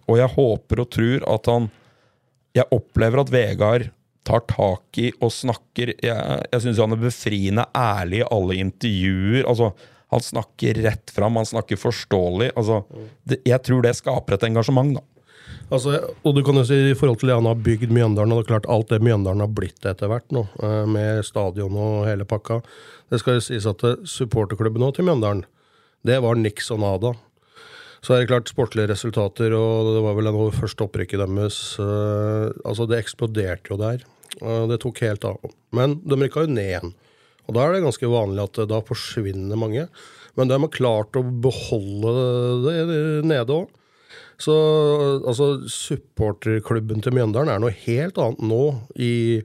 [0.05, 1.69] Og jeg håper og tror at han
[2.55, 3.89] Jeg opplever at Vegard
[4.25, 9.43] tar tak i og snakker Jeg, jeg syns han er befriende ærlig i alle intervjuer.
[9.45, 9.73] altså
[10.13, 12.51] Han snakker rett fram, han snakker forståelig.
[12.55, 12.83] altså
[13.23, 15.03] det, Jeg tror det skaper et engasjement, da.
[15.73, 18.41] Altså, og du kan jo si I forhold til det han har bygd Mjøndalen, og
[18.41, 22.05] det er klart alt det Mjøndalen har blitt etter hvert nå, eh, med stadion og
[22.05, 22.59] hele pakka
[23.09, 25.45] Det skal jo sies at supporterklubben nå til Mjøndalen,
[26.05, 27.15] det var niks og nada.
[28.05, 31.57] Så er det klart sportlige resultater, og det var vel en første opprykket deres.
[31.81, 34.03] Uh, altså, det eksploderte jo der.
[34.69, 35.41] Det tok helt av.
[35.73, 36.93] Men de rykka jo ned igjen.
[37.47, 39.87] Og da er det ganske vanlig at da forsvinner mange.
[40.37, 42.13] Men de har klart å beholde
[42.67, 42.77] det
[43.25, 43.73] nede òg.
[44.41, 44.55] Så
[45.23, 48.63] altså, supporterklubben til Mjøndalen er noe helt annet nå
[48.99, 49.39] i,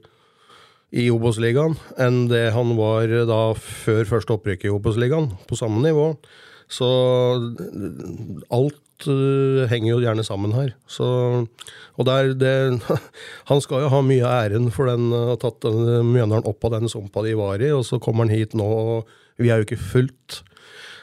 [0.91, 6.13] i Obos-ligaen enn det han var da før første opprykk i Obos-ligaen, på samme nivå.
[6.71, 6.89] Så
[8.51, 10.75] alt uh, henger jo gjerne sammen her.
[10.91, 11.07] Så,
[11.97, 12.53] og der, det,
[13.51, 16.69] han skal jo ha mye av æren for den, å ha tatt den, Mjøndalen opp
[16.69, 19.61] av den sumpa de var i, og så kommer han hit nå, og vi er
[19.61, 20.43] jo ikke fullt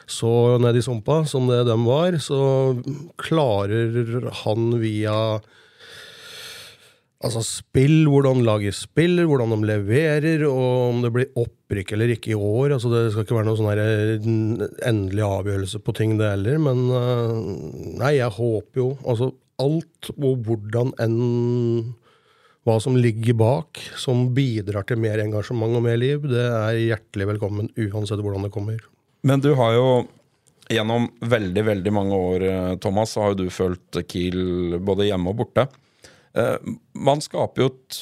[0.08, 2.40] så ned i sumpa som det dem var, så
[3.20, 5.16] klarer han via
[7.18, 12.30] Altså spill, hvordan laget spiller, hvordan de leverer, og om det blir opprykk eller ikke
[12.30, 12.76] i år.
[12.76, 16.60] altså Det skal ikke være noen sånn endelig avgjørelse på ting, det heller.
[16.62, 16.84] Men
[17.98, 21.16] nei, jeg håper jo altså alt og hvordan enn
[22.68, 27.30] hva som ligger bak, som bidrar til mer engasjement og mer liv, det er hjertelig
[27.32, 28.78] velkommen uansett hvordan det kommer.
[29.26, 29.88] Men du har jo
[30.70, 32.46] gjennom veldig, veldig mange år,
[32.84, 35.66] Thomas, så har jo du følt Kiel både hjemme og borte.
[36.94, 37.98] Man skaper jo et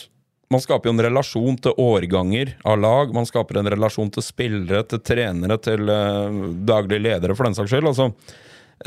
[0.52, 3.14] man skaper jo en relasjon til årganger av lag.
[3.14, 7.72] Man skaper en relasjon til spillere, til trenere, til uh, daglige ledere, for den saks
[7.72, 7.88] skyld.
[7.90, 8.12] Altså,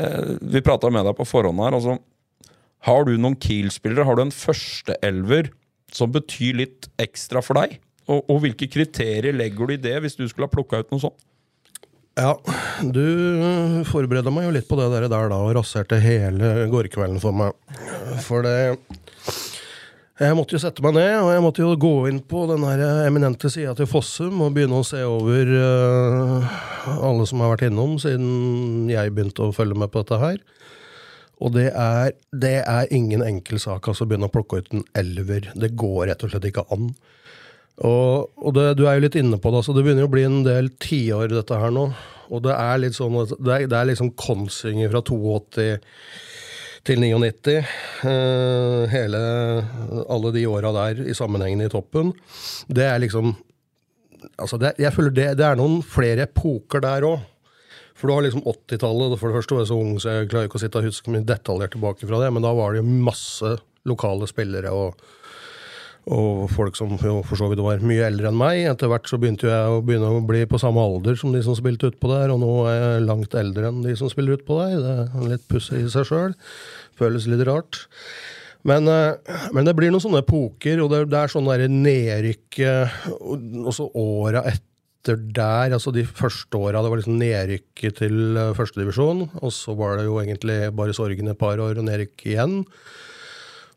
[0.00, 1.76] uh, vi prata med deg på forhånd her.
[1.76, 1.98] Altså,
[2.88, 4.06] har du noen Kiel-spillere?
[4.08, 5.52] Har du en førsteelver
[5.92, 7.76] som betyr litt ekstra for deg?
[8.08, 11.04] Og, og hvilke kriterier legger du i det, hvis du skulle ha plukka ut noe
[11.04, 11.20] sånt?
[12.18, 12.34] Ja,
[12.82, 13.04] du
[13.86, 17.54] forberedte meg jo litt på det der, der da, og raserte hele gårdkvelden for meg.
[18.26, 18.56] For det
[20.20, 23.06] Jeg måtte jo sette meg ned, og jeg måtte jo gå inn på den her
[23.06, 26.58] eminente sida til Fossum og begynne å se over uh,
[26.98, 30.42] alle som har vært innom siden jeg begynte å følge med på dette her.
[31.40, 34.84] Og det er, det er ingen enkel sak altså, å begynne å plukke ut en
[34.98, 35.48] elver.
[35.56, 36.90] Det går rett og slett ikke an.
[37.86, 40.12] Og, og det, du er jo litt inne på det, altså det begynner jo å
[40.12, 41.86] bli en del tiår, dette her nå.
[42.30, 45.70] Og det er litt sånn at det er, det er liksom Konsinger fra 82
[46.86, 47.56] til 99.
[48.04, 49.20] Uh, hele,
[50.06, 52.12] alle de åra der i sammenhengen i toppen.
[52.68, 53.34] Det er liksom
[54.36, 57.24] altså det, Jeg føler det, det er noen flere epoker der òg.
[57.96, 59.16] For du har liksom 80-tallet.
[59.20, 61.12] For det første var jeg så ung, så jeg klarer ikke å sitte og huske
[61.12, 63.56] mye detaljert tilbake fra det, men da var det jo masse
[63.88, 65.02] lokale spillere og,
[66.08, 68.62] og folk som jo for så vidt var mye eldre enn meg.
[68.70, 71.56] Etter hvert så begynte jeg å begynne å bli på samme alder som de som
[71.58, 74.78] spilte utpå der, og nå er jeg langt eldre enn de som spiller utpå der.
[74.80, 76.36] Det er litt pussig i seg sjøl.
[76.98, 77.84] Føles litt rart.
[78.66, 82.58] Men, men, det blir noen sånne epoker, og det, det er sånn derre nedrykk
[83.70, 89.28] også åra etter der, altså de første åra, var liksom nedrykket til førstedivisjon.
[89.40, 92.58] Og så var det jo egentlig bare sorgen et par år og nedrykk igjen.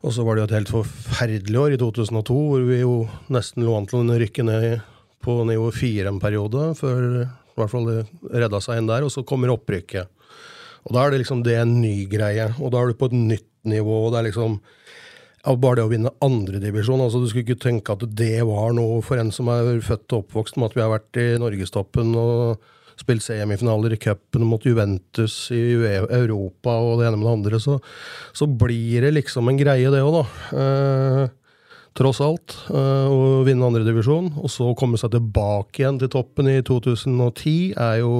[0.03, 2.95] Og så var det jo et helt forferdelig år i 2002, hvor vi jo
[3.31, 4.81] nesten lå an til å rykke ned
[5.23, 8.01] på nivå fire en periode, før i hvert fall det
[8.33, 9.05] redda seg inn der.
[9.07, 10.11] Og så kommer opprykket.
[10.83, 13.15] Og da er det liksom det en ny greie, og da er du på et
[13.15, 14.05] nytt nivå.
[14.05, 17.95] og det er liksom ja, Bare det å vinne andredivisjon altså Du skulle ikke tenke
[17.95, 20.91] at det var noe for en som er født og oppvokst med at vi har
[20.91, 27.19] vært i norgestoppen og spilt semifinaler i cupen mot Juventus i Europa og det ene
[27.19, 27.77] med det andre, så,
[28.35, 30.25] så blir det liksom en greie, det òg, da.
[30.63, 31.39] Eh,
[31.97, 32.55] tross alt.
[32.73, 37.99] Eh, å vinne andredivisjon, og så komme seg tilbake igjen til toppen i 2010, er
[38.01, 38.15] jo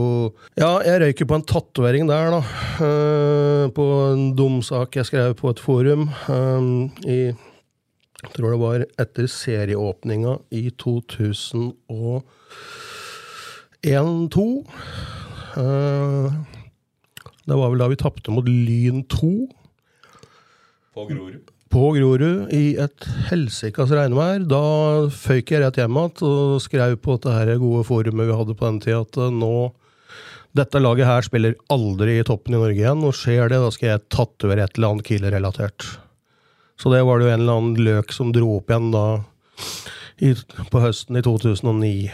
[0.60, 2.44] Ja, jeg røyker på en tatovering der, da.
[2.86, 6.70] Eh, på en dum sak jeg skrev på et forum eh,
[7.10, 7.20] i
[8.24, 11.74] jeg tror det var etter serieåpninga i 2000
[13.84, 14.46] 1-2.
[15.60, 16.34] Eh,
[17.44, 19.34] det var vel da vi tapte mot Lyn 2.
[20.94, 21.52] På Grorud?
[21.74, 24.44] På Grorud, i et helsikas regnvær.
[24.46, 24.64] Da
[25.12, 28.84] føyk jeg rett hjem igjen og skrev på dette gode forumet vi hadde på den
[28.84, 29.72] tida, at eh, nå
[30.54, 33.96] dette laget her spiller aldri i toppen i Norge igjen, og skjer det, da skal
[33.96, 35.88] jeg tatovere et eller annet Kieler-relatert.
[36.78, 39.08] Så det var det jo en eller annen løk som dro opp igjen da
[40.22, 40.36] i,
[40.70, 42.14] på høsten i 2009.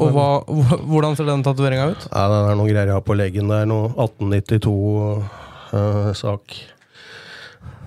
[0.00, 0.40] Og hva,
[0.88, 2.02] Hvordan ser den tatoveringa ut?
[2.08, 3.64] Ja, det er noen greier jeg har på leggen der.
[3.68, 6.44] Noe 1892-sak.
[6.50, 6.56] Uh,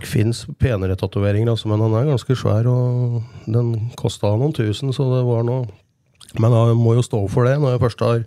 [0.04, 5.04] fins penere tatoveringer, altså, men den er ganske svær, og den kosta noen tusen, så
[5.14, 5.64] det var noe
[6.40, 8.24] Men jeg må jo stå for det når jeg først har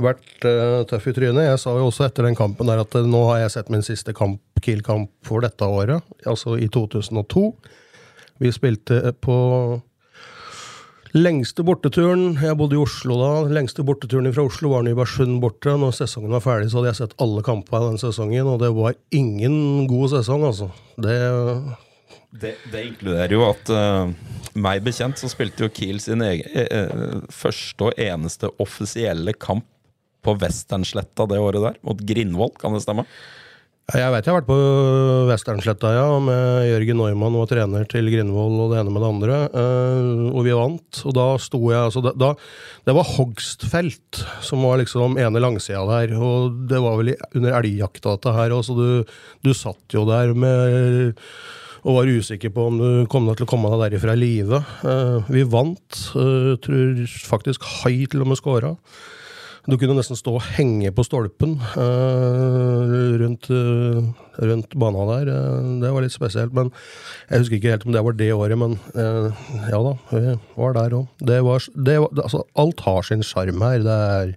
[0.00, 1.44] vært uh, tøff i trynet.
[1.44, 3.84] Jeg sa jo også etter den kampen der at uh, nå har jeg sett min
[3.84, 7.44] siste kamp, Kiel-kamp for dette året, altså i 2002.
[8.40, 9.36] Vi spilte på
[11.16, 13.30] Lengste borteturen Jeg bodde i Oslo da.
[13.48, 15.72] Lengste borteturen fra Oslo var Nybergsund borte.
[15.80, 18.96] Når sesongen var ferdig, så hadde jeg sett alle kampene den sesongen, og det var
[19.14, 20.70] ingen god sesong, altså.
[21.00, 21.16] Det
[22.28, 24.10] det, det, inkluderer jo at uh,
[24.60, 29.64] meg bekjent så spilte jo Kiel sin egen uh, første og eneste offisielle kamp
[30.24, 33.06] på Westernsletta det året der, mot Grindvoll, kan det stemme?
[33.88, 34.56] Jeg vet jeg har vært på
[35.30, 39.38] Westernsletta ja, med Jørgen Neumann og trener til Grindvoll og det ene med det andre.
[39.48, 40.98] eh, og vi vant.
[41.08, 42.34] Og da sto jeg altså, da,
[42.84, 46.12] Det var hogstfelt som var liksom ene langsida der.
[46.20, 48.52] Og det var vel under elgjakta dette her.
[48.52, 51.16] Og så du, du satt jo der med
[51.88, 54.60] og var usikker på om du kom deg til å komme deg derifra i live.
[54.84, 56.02] Eh, vi vant.
[56.12, 58.76] Uh, tror faktisk Hai til og med scora.
[59.68, 64.06] Du kunne nesten stå og henge på stolpen uh, rundt, uh,
[64.40, 65.28] rundt bana der.
[65.28, 66.54] Uh, det var litt spesielt.
[66.56, 66.70] men
[67.28, 70.96] Jeg husker ikke helt om det var det året, men ja da, vi var der
[70.96, 71.28] òg.
[71.28, 73.84] Altså, alt har sin sjarm her.
[73.84, 74.34] Det er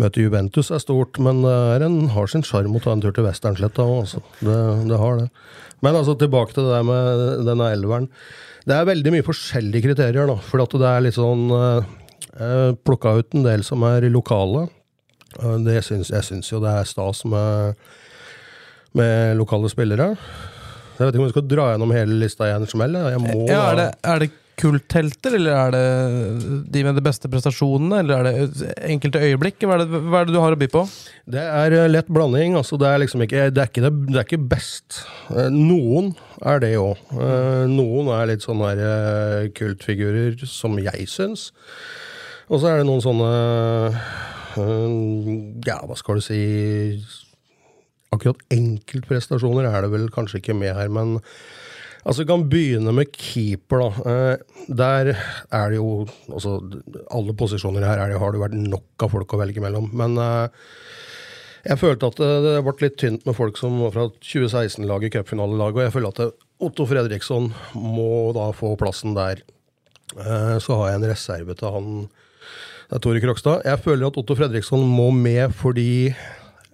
[0.00, 3.84] Møte Juventus er stort, men det har sin sjarm å ta en tur til Westernsletta
[3.84, 4.06] òg.
[4.06, 4.24] Altså.
[4.40, 5.30] Det, det har det.
[5.84, 8.08] Men altså, tilbake til det der med denne elveren.
[8.64, 10.40] Det er veldig mye forskjellige kriterier, da.
[10.48, 11.48] For det er litt sånn
[12.38, 14.68] eh, Jeg plukka ut en del som er lokale.
[15.40, 17.74] Eh, Det syns, jeg syns jo det er stas med,
[18.94, 20.14] med lokale spillere.
[20.98, 22.92] Jeg vet ikke om vi skal dra gjennom hele lista i en smell.
[22.92, 25.84] Ja, er, det, er det kulthelter, eller er det
[26.74, 28.02] de med de beste prestasjonene?
[28.02, 29.64] Eller er det enkelte øyeblikk?
[29.64, 30.82] Hva er det, hva er det du har å by på?
[31.30, 32.58] Det er eh, lett blanding.
[32.60, 35.00] altså Det er liksom ikke det er ikke, det, er ikke best.
[35.32, 36.12] Eh, Noen
[36.44, 37.00] er det òg.
[37.72, 41.48] Noen er litt sånne eh, kultfigurer, som jeg syns.
[42.50, 43.30] Og så er det noen sånne
[44.58, 46.42] eh, Ja, hva skal du si
[48.10, 51.18] Akkurat enkeltprestasjoner er det vel kanskje ikke med her, men
[52.00, 53.78] Altså, Vi kan begynne med keeper.
[53.78, 54.10] da.
[54.10, 54.36] Eh,
[54.68, 55.10] der
[55.52, 56.56] er det jo altså,
[57.10, 59.90] Alle posisjoner her er det, har det vært nok av folk å velge mellom.
[59.92, 60.48] Men eh,
[61.68, 65.84] jeg følte at det, ble litt tynt med folk som var fra 2016-laget, cupfinalelaget, og
[65.84, 69.44] jeg føler at Otto Fredriksson må da få plassen der.
[70.16, 71.90] Så har jeg en reserve til han
[72.90, 73.60] det er Tore Krokstad.
[73.62, 76.10] Jeg føler at Otto Fredriksson må med fordi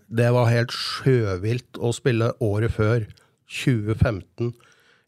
[0.08, 3.02] det var helt sjøvilt å spille året før,
[3.52, 4.54] 2015,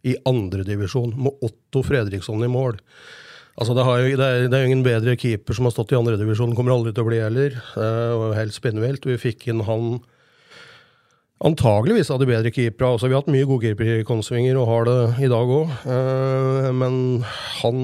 [0.04, 2.76] i andredivisjon med Otto Fredriksson i mål.
[3.56, 6.52] Altså det, har det, er, det er ingen bedre keeper som har stått i andredivisjon,
[6.54, 7.56] kommer aldri til å bli heller.
[7.56, 9.08] Eh, helt spinnvilt.
[9.08, 9.98] Vi fikk inn han
[11.38, 12.88] Antageligvis av de bedre keepere.
[12.96, 15.70] Altså, vi har hatt mye gode keepere i Kongsvinger, og har det i dag òg.
[16.74, 16.96] men
[17.60, 17.76] han,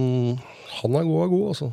[0.80, 1.68] han er god og god, altså.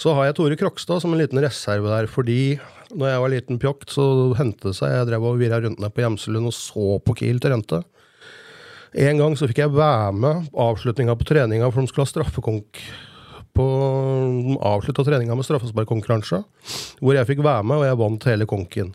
[0.00, 2.56] Så har jeg Tore Krokstad som en liten reserve der, fordi
[2.96, 4.04] når jeg var liten pjokk, så
[4.38, 7.40] hendte det seg Jeg drev og virra rundt ned på Gjemselund og så på Kiel
[7.42, 7.82] til rente.
[8.96, 12.80] En gang så fikk jeg være med avslutninga på treninga, for de skulle ha straffekonk
[13.54, 13.66] på
[14.70, 16.40] avslutta treninga med straffesparkkonkurranse,
[17.02, 18.94] hvor jeg fikk være med, og jeg vant hele konken.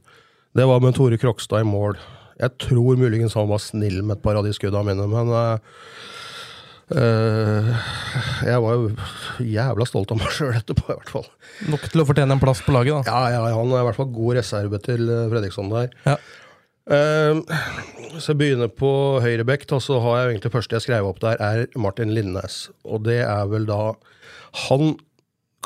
[0.58, 2.00] Det var med Tore Krokstad i mål.
[2.42, 5.78] Jeg tror muligens han var snill med et par av de skuddene mine, men eh,
[6.86, 8.90] jeg var jo
[9.42, 11.28] jævla stolt av meg sjøl etterpå, i hvert fall.
[11.72, 13.14] Nok til å fortjene en plass på laget, da.
[13.14, 15.90] Ja, ja, han er i hvert fall god reserve til eh, Fredriksson der.
[16.06, 16.18] Ja.
[16.86, 17.42] Eh,
[18.20, 18.92] så jeg begynner på
[19.24, 22.68] høyrebekk, og så har jeg egentlig første jeg skrev opp der, er Martin Lindnes.
[22.86, 23.96] Og det er vel da
[24.70, 24.96] Han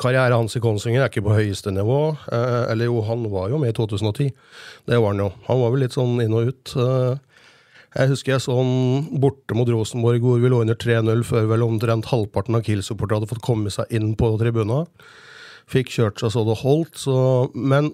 [0.00, 1.98] Karrieren hans i Konsinger er ikke på høyeste nivå.
[2.32, 4.30] Eh, eller jo, han var jo med i 2010.
[4.88, 5.28] Det var han jo.
[5.50, 6.72] Han var vel litt sånn inn og ut.
[7.90, 11.64] Jeg husker jeg så han borte mot Rosenborg, hvor vi lå under 3-0 før vel
[11.66, 14.84] omtrent halvparten av Kiel-supporterne hadde fått komme seg inn på tribuna.
[15.70, 17.00] Fikk kjørt seg så det holdt.
[17.02, 17.16] Så,
[17.54, 17.90] men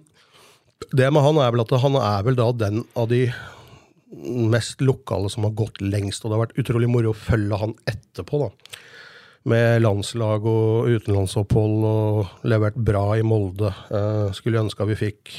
[0.92, 3.24] det med han er vel at han er vel da den av de
[4.52, 7.72] mest lokale som har gått lengst, og det har vært utrolig moro å følge han
[7.88, 8.44] etterpå.
[8.44, 8.82] da.
[9.48, 13.72] Med landslag og utenlandsopphold og levert bra i Molde.
[13.88, 15.36] Eh, skulle ønske vi fikk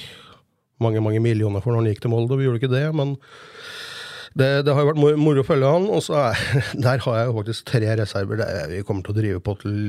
[0.82, 2.38] mange mange millioner for når han gikk til Molde.
[2.40, 3.18] Vi gjorde ikke det, men
[4.38, 5.88] det, det har jo vært moro, å følge han.
[5.94, 6.42] Og så er,
[6.88, 8.42] der har jeg jo faktisk tre reserver.
[8.42, 9.80] Det er, vi kommer til å drive på til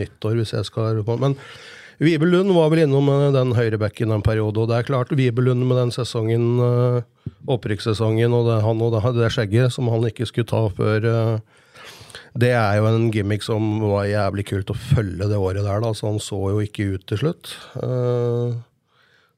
[0.00, 1.18] nyttår hvis jeg skal på.
[1.22, 1.34] Men
[1.98, 5.46] Vibe Lund var vel innom eh, den høyrebacken en periode, og det er klart, Vibe
[5.46, 10.04] Lund med den sesongen, eh, opprykkssesongen, og det, han og det, det skjegget som han
[10.08, 11.62] ikke skulle ta før eh,
[12.36, 15.94] det er jo en gimmick som var jævlig kult å følge det året der, da,
[15.96, 17.52] så han så jo ikke ut til slutt.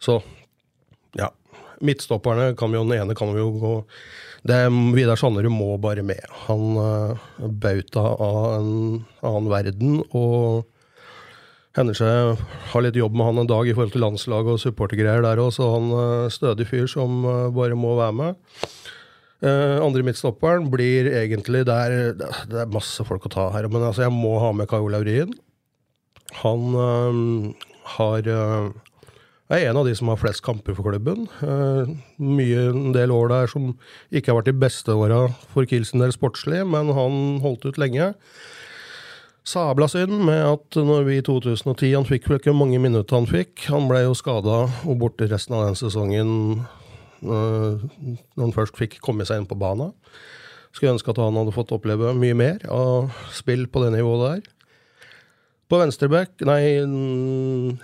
[0.02, 0.16] Så
[1.14, 1.28] ja.
[1.78, 3.76] Midtstopperne kan vi jo, den ene kan vi jo gå
[4.48, 6.24] det er Vidar Sannerud må bare med.
[6.46, 8.72] Han uh, bauta av en
[9.20, 10.02] annen verden.
[10.16, 10.66] og
[11.78, 12.40] hender seg
[12.72, 15.52] har litt jobb med han en dag i forhold til landslag og supportergreier der òg,
[15.54, 18.40] så han er stødig fyr som uh, bare må være med.
[19.38, 24.08] Uh, andre midtstopperen blir egentlig der Det er masse folk å ta her, men altså
[24.08, 25.36] jeg må ha med Kai Olav Ryen.
[26.42, 28.26] Han eh, har
[29.50, 31.26] eh, er en av de som har flest kamper for klubben.
[31.42, 31.90] Eh,
[32.20, 33.72] mye en del år der som
[34.12, 38.12] ikke har vært de beste åra for Kiel del sportslig, men han holdt ut lenge.
[39.48, 43.28] Sabla synd med at når vi i 2010 Han fikk vel ikke mange minutter han
[43.28, 43.64] fikk.
[43.72, 46.32] Han ble jo skada og borte resten av den sesongen
[47.24, 47.80] øh,
[48.36, 49.94] når han først fikk komme seg inn på banen.
[50.74, 54.57] Skulle ønske at han hadde fått oppleve mye mer av spill på det nivået der.
[55.68, 56.62] På venstreback Nei,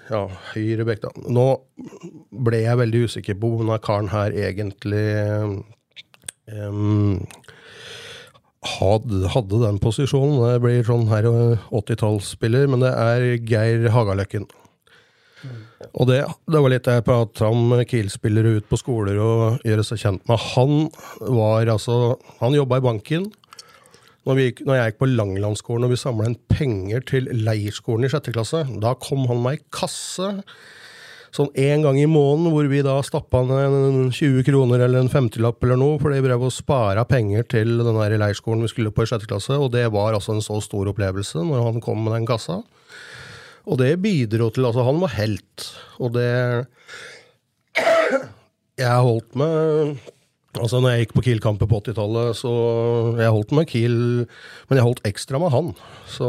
[0.08, 0.22] ja,
[0.54, 1.12] høyreback, da.
[1.28, 1.46] Nå
[2.46, 5.04] ble jeg veldig usikker på om denne karen her egentlig
[6.48, 7.18] um,
[8.64, 10.40] hadde, hadde den posisjonen.
[10.40, 14.48] Det blir sånn her 80-tallsspiller, men det er Geir Hagaløkken.
[15.92, 20.00] Og det, det, var litt jeg prata om Kiel-spillere ut på skoler og gjøre seg
[20.00, 20.40] kjent med.
[20.54, 20.86] Han
[21.36, 23.26] var altså Han jobba i banken.
[24.24, 28.12] Når, vi, når, jeg gikk på Langlandsskolen og vi samla inn penger til leirskolen i
[28.12, 30.30] sjette klasse, da kom han meg i kasse
[31.34, 35.64] sånn én gang i måneden, hvor vi da stappa en 20 kroner eller en 50-lapp
[35.66, 39.02] eller noe, for de drev og spara penger til den der leirskolen vi skulle på
[39.02, 42.14] i sjette klasse, og det var altså en så stor opplevelse når han kom med
[42.14, 42.60] den kassa.
[43.64, 45.68] Og det bidro til Altså, han var helt,
[45.98, 46.66] og det
[48.78, 49.96] Jeg holdt med
[50.54, 52.52] Altså, når jeg gikk på Kiel-kamper på 80-tallet, så
[53.18, 53.96] Jeg holdt med Kiel,
[54.68, 55.72] men jeg holdt ekstra med han.
[56.10, 56.28] Så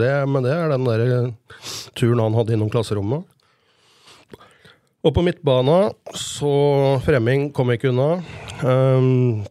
[0.00, 1.04] det, men det er den der
[1.94, 3.22] turen han hadde innom klasserommet.
[5.02, 6.52] Og på midtbana så
[7.02, 8.20] Fremming kom ikke unna.
[8.62, 9.42] Um,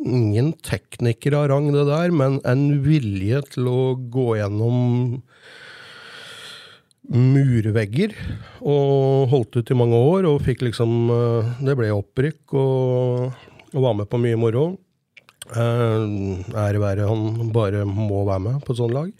[0.00, 3.82] ingen tekniker av rang, det der, men en vilje til å
[4.12, 5.20] gå gjennom
[7.10, 8.14] murvegger.
[8.62, 13.42] Og holdt ut i mange år og fikk liksom eh, Det ble opprykk og,
[13.74, 14.70] og var med på mye moro.
[15.50, 19.12] Eh, ære være han bare må være med på et sånt lag.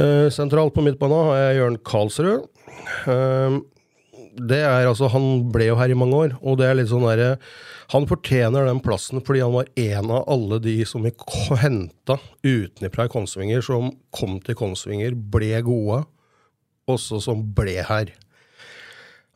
[0.00, 2.48] Eh, sentralt på midtbanen har jeg Jørn Karlsrød.
[4.40, 7.02] Det er altså, Han ble jo her i mange år, og det er litt sånn
[7.04, 7.36] der,
[7.90, 11.10] Han fortjener den plassen fordi han var en av alle de som vi
[11.58, 16.04] henta utenfra i Kongsvinger, som kom til Kongsvinger, ble gode
[16.96, 18.12] også som ble her.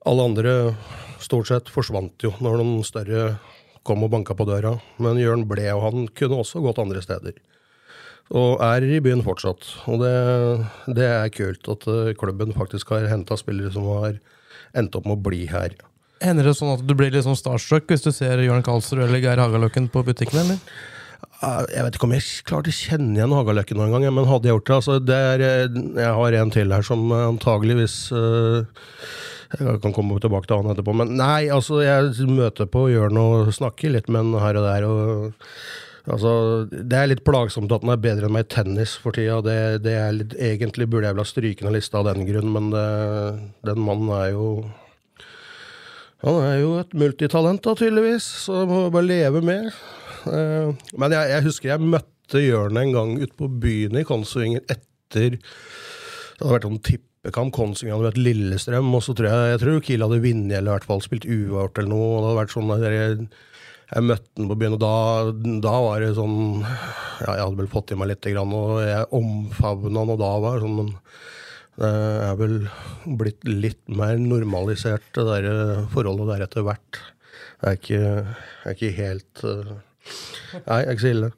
[0.04, 0.54] Alle andre
[1.22, 3.36] stort sett forsvant jo når noen større
[3.84, 7.36] kom og banka på døra, men Jørn ble, og han kunne også gått andre steder.
[8.32, 9.66] Og er i byen fortsatt.
[9.92, 10.14] Og det,
[10.96, 14.16] det er kult at eh, klubben faktisk har henta spillere som har
[14.72, 15.76] endt opp med å bli her.
[16.24, 19.20] Hender det sånn at du blir litt sånn starstruck hvis du ser Jørn Karlsrud eller
[19.20, 20.40] Geir Hagaløkken på butikken?
[20.40, 20.62] eller?
[21.44, 24.56] Jeg vet ikke om jeg klarte å kjenne igjen Hagaløkken noen gang, men hadde jeg
[24.56, 28.64] gjort det altså det er, eh, Jeg har en til her som antageligvis uh,
[29.52, 30.94] Jeg kan komme tilbake til han etterpå.
[30.96, 34.86] Men nei, altså, jeg møter på Jørn og snakker litt med han her og der.
[34.88, 35.50] og
[36.04, 36.30] Altså,
[36.68, 39.38] det er litt plagsomt at den er bedre enn meg i tennis for tida.
[39.44, 42.88] Det, det litt, egentlig burde jeg vel ha stryket lista av den grunn, men det,
[43.70, 44.48] den mannen er jo
[46.24, 49.70] Han er jo et multitalent, da, tydeligvis, så må bare leve med.
[50.30, 54.64] Eh, men jeg, jeg, husker jeg møtte Jørn en gang ute på byen i Kongsvinger
[54.64, 57.54] etter Det hadde vært en tippekamp.
[57.54, 60.76] Kongsvinger hadde vært Lillestrøm, og så tror jeg, jeg tror Kiel hadde vunnet eller i
[60.78, 62.08] hvert fall spilt uavgjort eller noe.
[62.08, 63.28] og det hadde vært sånn jeg,
[63.92, 64.96] jeg møtte han på byen, og da,
[65.68, 70.02] da, var det sånn ja, Jeg hadde vel fått i meg litt, og jeg omfavna
[70.04, 70.92] han, og da var det sånn men
[71.74, 72.52] det er vel
[73.18, 77.00] blitt litt mer normalisert, det der forholdet der etter hvert.
[77.58, 78.02] Det er ikke,
[78.62, 79.42] er ikke helt
[80.64, 81.30] uh, er ikke så ille.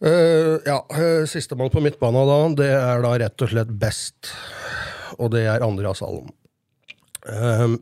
[0.00, 4.32] Uh, ja, uh, Sistemann på midtbanen da, det er da rett og slett best.
[5.20, 6.30] Og det er Andreas Allen.
[7.28, 7.76] Uh,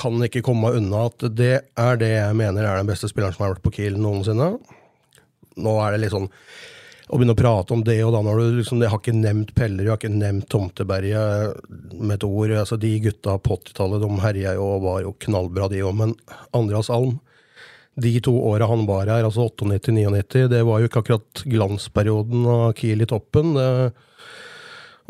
[0.00, 3.44] kan ikke komme unna at det er det jeg mener er den beste spilleren som
[3.44, 4.54] har vært på Kiel noensinne.
[5.60, 6.30] Nå er det litt sånn
[7.10, 9.50] å begynne å prate om det, og da når du liksom Jeg har ikke nevnt
[9.56, 11.64] Peller, jeg har ikke nevnt Tomteberget
[11.98, 12.52] med et ord.
[12.62, 15.96] altså De gutta på 80-tallet de herja jo og var jo knallbra, de òg.
[15.98, 16.14] Men
[16.54, 17.18] Andreas Alm
[18.00, 22.72] de to åra han var her, altså 98-99, det var jo ikke akkurat glansperioden av
[22.78, 23.54] Kiel i toppen.
[23.56, 23.68] Det,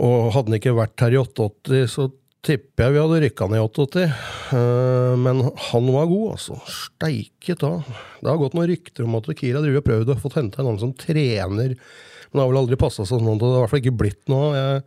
[0.01, 2.09] og hadde han ikke vært her i 88, så
[2.47, 4.05] tipper jeg vi hadde rykka ned i 88.
[4.53, 6.61] Uh, men han var god, altså.
[6.73, 7.75] Steike ta.
[8.21, 10.83] Det har gått noen rykter om at Kiel har prøvd å få hente en annen
[10.83, 13.27] som trener, men det har vel aldri passa sånn.
[13.27, 14.53] Det har i hvert fall ikke blitt noe.
[14.57, 14.85] Jeg,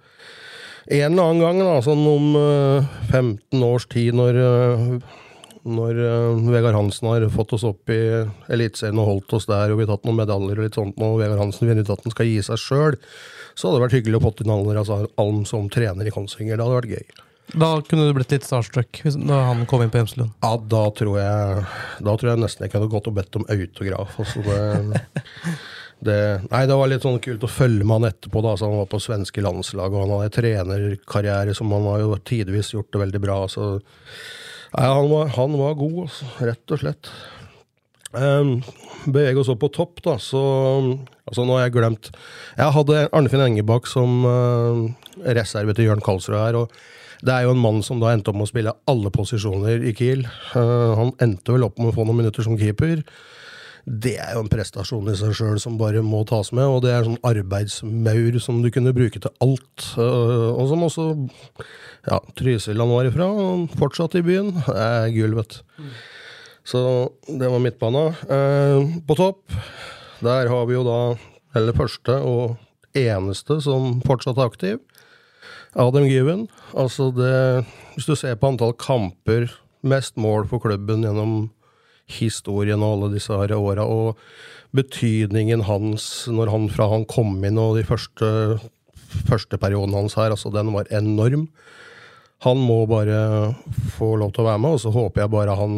[1.03, 5.21] en eller annen gang, da, sånn om uh, 15 års tid, når uh,
[5.63, 7.99] når uh, Vegard Hansen har fått oss opp i
[8.51, 11.19] Eliteserien og holdt oss der, og vi har tatt noen medaljer og litt sånt, og
[11.21, 12.97] Vegard Hansen finner ut at han skal gi seg sjøl,
[13.53, 16.57] så hadde det vært hyggelig å få inn Alner altså, Alm som trener i Kongsvinger.
[16.57, 17.23] Det hadde vært gøy.
[17.53, 20.31] Da kunne du blitt litt starstruck da han kom inn på Hjemselund?
[20.41, 21.65] Ja, da tror jeg
[21.99, 24.15] Da tror jeg nesten jeg kunne gått og bedt om autograf.
[24.23, 25.01] Altså det,
[26.07, 28.45] det, nei, det var litt sånn kult å følge med han etterpå.
[28.45, 32.15] da, så Han var på svenske landslag, og han hadde trenerkarriere som han har jo
[32.23, 33.43] tidvis gjort det veldig bra.
[33.51, 33.75] så
[34.73, 37.09] Nei, han var, han var god, altså, rett og slett.
[38.13, 38.55] Um,
[39.09, 40.41] Bevege oss opp på topp, da, så
[41.23, 42.11] Altså, nå har jeg glemt
[42.59, 44.83] Jeg hadde Arnfinn Engebakk som uh,
[45.33, 48.37] reserve til Jørn Karlsrud her, og Det er jo en mann som da endte opp
[48.37, 50.25] med å spille alle posisjoner i Kiel.
[50.53, 53.01] Uh, han endte vel opp med å få noen minutter som keeper.
[53.83, 56.93] Det er jo en prestasjon i seg sjøl som bare må tas med, og det
[56.93, 59.87] er sånn arbeidsmaur som du kunne bruke til alt.
[59.99, 61.07] Eh, og som også
[62.07, 64.53] ja, Trysil han var ifra, og fortsatt i byen.
[64.71, 65.89] Er gull, vet du.
[66.63, 66.79] Så
[67.27, 68.05] det var midtbana.
[68.23, 69.43] Eh, på topp,
[70.23, 70.99] der har vi jo da
[71.53, 72.55] eller første og
[72.97, 74.79] eneste som fortsatt er aktiv.
[75.75, 76.47] Adam Given.
[76.77, 79.51] Altså det Hvis du ser på antall kamper,
[79.83, 81.51] mest mål for klubben gjennom
[82.09, 84.17] historien og alle disse her åra, og
[84.73, 88.59] betydningen hans når han fra han kom inn og de første,
[89.29, 91.47] første perioden hans her, altså den var enorm.
[92.43, 93.53] Han må bare
[93.95, 95.75] få lov til å være med, og så håper jeg bare han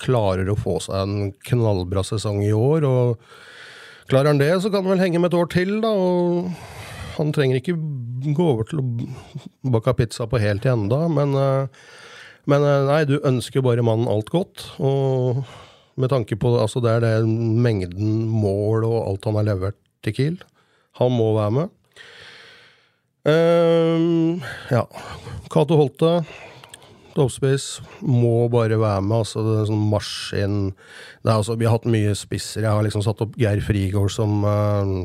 [0.00, 2.86] klarer å få seg en knallbra sesong i år.
[2.88, 5.90] og Klarer han det, så kan han vel henge med et år til, da.
[5.92, 7.76] og han trenger ikke
[8.36, 8.86] gå over til å
[9.74, 11.84] bake pizza på helt i enda, men, eh,
[12.48, 14.64] men eh, nei, du ønsker bare mannen alt godt.
[14.78, 15.42] Og
[16.00, 20.16] med tanke på altså det er det mengden mål og alt han har levert til
[20.16, 20.38] Kiel.
[21.00, 21.76] Han må være med.
[23.20, 24.40] Um,
[24.72, 24.86] ja.
[25.52, 26.22] Cato Holte,
[27.12, 29.18] toppspiss, må bare være med.
[29.18, 30.58] altså det er sånn maskin.
[31.20, 32.64] Det er altså, vi har hatt mye spisser.
[32.64, 35.00] Jeg har liksom satt opp Geir Frigård som uh,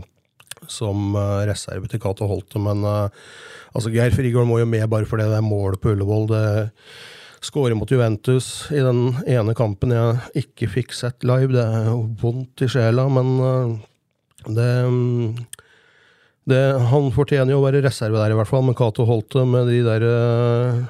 [0.72, 3.10] som uh, reserve til Cato Holte, men uh,
[3.76, 6.30] altså Geir Frigård må jo med bare fordi det er mål på Ullevål.
[6.32, 6.46] Det
[7.46, 11.54] skårer mot Juventus i den ene kampen jeg ikke fikk sett live.
[11.54, 13.76] Det er jo vondt i sjela, men uh,
[14.56, 14.70] det,
[16.50, 19.70] det, Han fortjener jo å være reserve der, i hvert fall, med Cato Holte med
[19.72, 20.84] de der uh,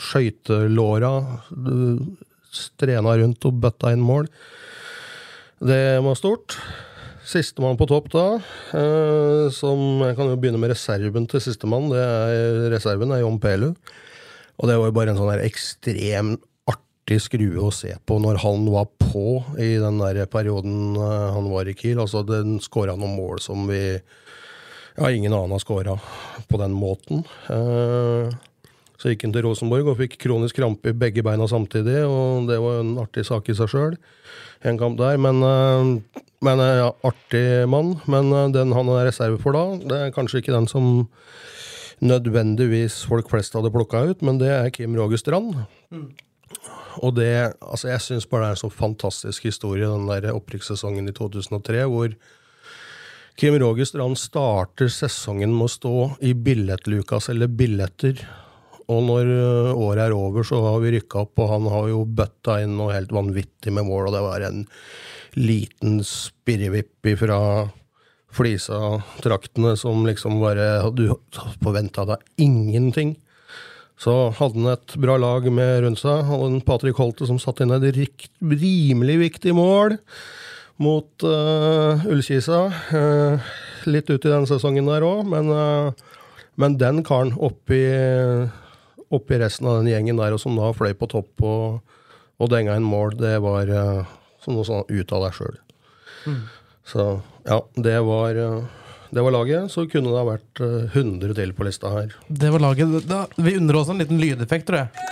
[0.00, 1.12] skøytelåra.
[2.52, 4.28] Strena rundt og bøtta inn mål.
[5.62, 6.58] Det var stort.
[7.22, 8.24] Sistemann på topp da,
[8.74, 11.86] eh, som Jeg kan jo begynne med reserven til sistemann.
[12.72, 13.70] Reserven er John Pelu.
[14.62, 16.36] Og det var jo bare en sånn ekstrem
[16.70, 21.48] artig skrue å se på når han var på i den der perioden eh, han
[21.50, 21.98] var i Kiel.
[22.04, 23.82] Altså, den skåra noen mål som vi
[24.92, 25.96] Ja, ingen annen har skåra
[26.52, 27.24] på den måten.
[27.50, 28.28] Eh,
[29.00, 32.58] så gikk han til Rosenborg og fikk kronisk krampe i begge beina samtidig, og det
[32.60, 33.96] var en artig sak i seg sjøl.
[34.68, 37.96] En kamp der, men eh, men ja, artig mann.
[38.10, 41.06] Men den han er reserve for da, det er kanskje ikke den som
[42.02, 45.54] nødvendigvis folk flest hadde plukka ut, men det er Kim Roger Strand.
[45.94, 46.10] Mm.
[47.00, 51.08] Og det Altså, jeg syns bare det er en så fantastisk historie, den der opprykkssesongen
[51.08, 52.14] i 2003, hvor
[53.40, 58.20] Kim Roger Strand starter sesongen med å stå i billettluka og selge billetter.
[58.92, 62.02] Og når eh, året er over, så har vi rykka opp, og han har jo
[62.04, 64.66] bøtta inn noe helt vanvittig med mål, og det var en
[65.38, 67.08] liten spirrevipp
[68.32, 71.14] fra Flisa-traktene som liksom bare Du
[71.62, 73.16] forventa deg ingenting.
[73.98, 76.24] Så hadde han et bra lag med rundt seg.
[76.24, 77.84] Hadde en Patrick Holte som satte inn et
[78.40, 79.98] rimelig viktig mål
[80.82, 82.72] mot uh, Ullkisa.
[82.90, 83.52] Uh,
[83.86, 85.92] litt ut i den sesongen der òg, men, uh,
[86.56, 87.84] men den karen oppi,
[89.12, 91.94] oppi resten av den gjengen der, og som da fløy på topp og,
[92.40, 94.10] og denga inn mål, det var uh,
[94.42, 95.62] som noe sånn ut av deg sjøl.
[96.26, 96.42] Mm.
[96.86, 98.64] Så ja, det var, eh,
[99.10, 99.70] det var laget.
[99.72, 102.14] Så kunne det ha vært 100 eh, til på lista her.
[102.28, 103.02] Det var laget.
[103.08, 105.08] Da, vi unner oss en liten lydeffekt, tror jeg.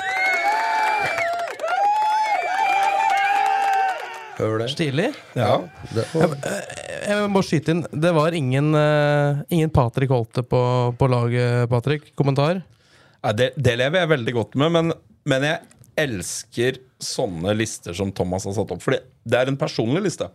[4.40, 4.68] Det.
[4.72, 5.10] Stilig.
[5.36, 5.48] Ja.
[5.92, 6.32] ja var...
[6.40, 6.62] jeg,
[7.10, 7.82] jeg, må skyte inn.
[7.92, 10.60] Det var ingen, uh, ingen Patrick Holte på,
[10.96, 12.08] på laget, Patrick.
[12.16, 12.62] Kommentar?
[13.20, 14.94] Ja, det, det, lever jeg veldig godt med, men,
[15.28, 15.60] men jeg
[16.00, 18.80] elsker sånne lister som Thomas har satt opp.
[18.80, 20.30] Fordi det er en personlig liste.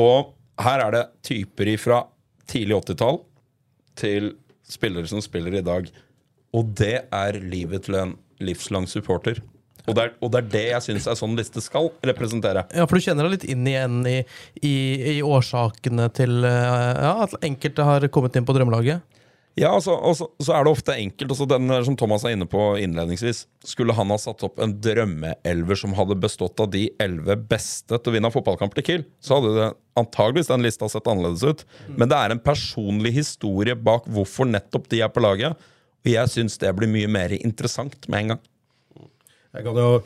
[0.00, 2.02] Og her er det typer fra
[2.48, 3.20] tidlig 80-tall
[3.98, 4.30] til
[4.66, 5.90] spillere som spiller i dag.
[6.56, 9.42] Og det er livet til en livslang supporter.
[9.86, 12.64] Og det, er, og det er det jeg syns en sånn liste skal representere.
[12.74, 14.16] Ja, For du kjenner deg litt inn igjen i,
[14.66, 14.74] i,
[15.12, 19.04] i årsakene til eh, ja, at enkelte har kommet inn på drømmelaget?
[19.56, 21.30] Ja, altså, også, så er det ofte enkelt.
[21.32, 23.46] Også den som Thomas er inne på innledningsvis.
[23.64, 28.12] Skulle han ha satt opp en drømmeelver som hadde bestått av de elleve beste til
[28.12, 31.64] å vinne fotballkamper til Kiel, så hadde det antageligvis den lista sett annerledes ut.
[31.88, 35.56] Men det er en personlig historie bak hvorfor nettopp de er på laget.
[36.04, 38.44] Og jeg syns det blir mye mer interessant med en gang.
[39.64, 40.02] Jo,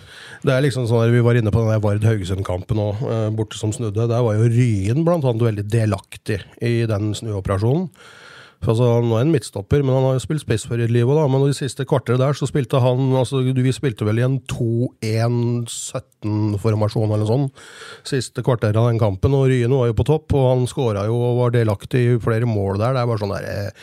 [0.46, 3.74] det er liksom sånn Vi var inne på den Vard Haugesund-kampen òg, eh, borte som
[3.74, 4.06] snudde.
[4.06, 7.88] Der var jo Ryen blant annet veldig delaktig i den snuoperasjonen.
[8.60, 11.16] For altså, Han er en midtstopper, men han har jo spilt spiss før i livet.
[11.16, 11.24] Da.
[11.32, 17.08] Men de siste kvarteret der så spilte han altså, Vi spilte vel i en 2-1-17-formasjon
[17.08, 17.48] eller noe sånt.
[18.08, 20.28] Siste kvarteret av den kampen, og Ryen var jo på topp.
[20.36, 22.92] Og han skåra jo og var delaktig i flere mål der.
[22.96, 23.74] Det er bare sånne der, eh,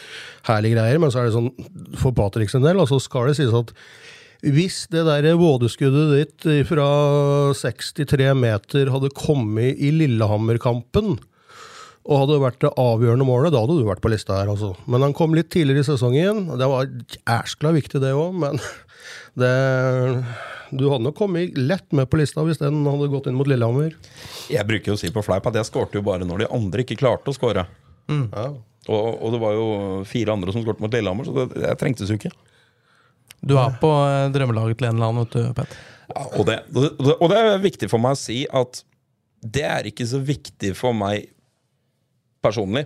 [0.51, 0.97] herlige greier.
[1.01, 1.53] Men så er det sånn
[1.97, 3.69] for Patrick sin del, altså skal det sies at
[4.45, 6.85] hvis det der vådeskuddet ditt fra
[7.57, 11.17] 63 meter hadde kommet i Lillehammer-kampen,
[12.07, 14.51] og hadde det vært det avgjørende målet, da hadde du vært på lista her.
[14.53, 14.71] altså.
[14.87, 16.45] Men han kom litt tidligere i sesongen.
[16.59, 16.87] Det var
[17.33, 18.61] æskla viktig, det òg, men
[19.41, 19.51] det,
[20.71, 23.97] du hadde nok kommet lett med på lista hvis den hadde gått inn mot Lillehammer.
[24.53, 26.87] Jeg bruker jo å si på fleip at jeg skårte jo bare når de andre
[26.87, 27.67] ikke klarte å skåre.
[28.07, 28.47] Ja.
[28.87, 29.69] Og, og det var jo
[30.07, 32.31] fire andre som skårte mot Lillehammer, så det, jeg trengtes jo ikke.
[33.43, 35.79] Du er på eh, drømmelaget til en eller annen, vet du, Pet.
[36.07, 36.61] Ja, og, det,
[37.19, 38.79] og det er viktig for meg å si at
[39.43, 41.27] det er ikke så viktig for meg
[42.43, 42.85] personlig,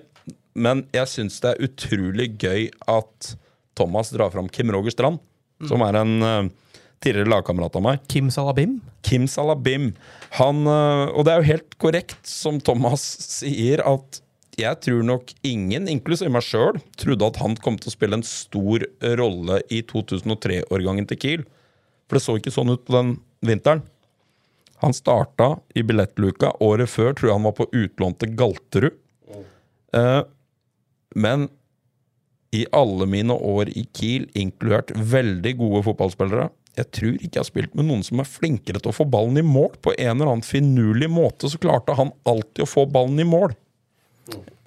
[0.53, 3.33] men jeg syns det er utrolig gøy at
[3.77, 5.21] Thomas drar fram Kim Roger Strand,
[5.69, 6.49] som er en uh,
[7.01, 8.01] tidligere lagkamerat av meg.
[8.11, 8.79] Kim Salabim.
[9.05, 9.91] Kim Salabim.
[10.39, 14.21] Han, uh, og det er jo helt korrekt som Thomas sier, at
[14.59, 18.27] jeg tror nok ingen, inklusiv meg sjøl, trodde at han kom til å spille en
[18.27, 18.83] stor
[19.17, 21.47] rolle i 2003-årgangen til Kiel.
[22.09, 23.15] For det så ikke sånn ut på den
[23.47, 23.85] vinteren.
[24.81, 29.00] Han starta i billettluka året før, tror jeg han var på utlån til Galterud.
[29.97, 30.21] Eh,
[31.15, 31.49] men
[32.51, 37.47] i alle mine år i Kiel, inkludert veldig gode fotballspillere Jeg tror ikke jeg har
[37.47, 39.73] spilt med noen som er flinkere til å få ballen i mål.
[39.83, 43.55] På en eller annen finurlig måte så klarte han alltid å få ballen i mål.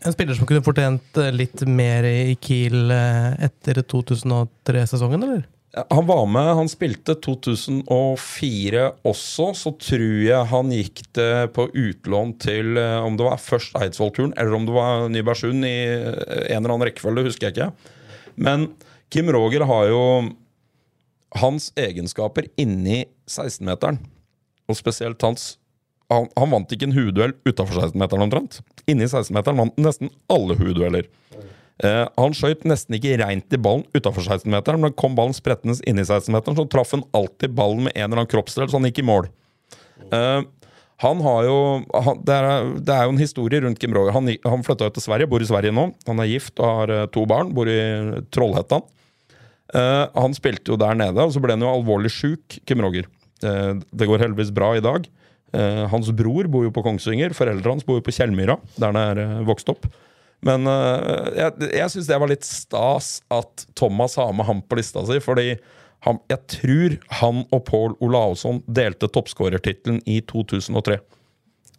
[0.05, 5.47] En spiller som kunne fortjent eh, litt mer i Kiel eh, etter 2003-sesongen, eller?
[5.91, 9.49] Han var med, han spilte 2004 også.
[9.59, 14.37] Så tror jeg han gikk det på utlån til eh, om det var først Eidsvoll-turen
[14.39, 17.93] eller om det var Nybergsund i eh, en eller annen rekkefølge, husker jeg ikke.
[18.37, 18.68] Men
[19.11, 20.05] Kim Roger har jo
[21.41, 23.99] hans egenskaper inni 16-meteren,
[24.70, 25.57] og spesielt hans
[26.12, 28.61] han, han vant ikke en hueduell utafor 16-meteren omtrent.
[28.91, 31.09] Inni 16-meteren vant nesten alle huedueller.
[31.83, 36.05] Eh, han skøyt nesten ikke reint i ballen utafor 16-meteren, men kom ballen sprettende inni
[36.07, 39.09] 16-meteren, så traff han alltid ballen med en eller annen kroppsdel, så han gikk i
[39.09, 39.27] mål.
[40.14, 40.45] Eh,
[41.03, 41.57] han har jo
[42.22, 44.14] det, er, jo en historie rundt Kim Roger.
[44.14, 45.89] Han, han flytta til Sverige, bor i Sverige nå.
[46.07, 47.81] Han er gift og har eh, to barn, bor i
[48.35, 48.87] Trollhättan.
[49.75, 53.09] Han spilte jo der nede, og så ble han jo alvorlig sjuk, Kim Roger.
[53.43, 55.09] Det går heldigvis bra i dag.
[55.91, 59.43] Hans bror bor jo på Kongsvinger, foreldrene hans bor jo på Kjellmyra, der han er
[59.49, 59.89] vokst opp.
[60.45, 64.78] Men uh, jeg, jeg syns det var litt stas at Thomas har med ham på
[64.80, 65.55] lista si, fordi
[66.05, 70.99] han, jeg tror han og Pål Olausson delte toppskårertittelen i 2003.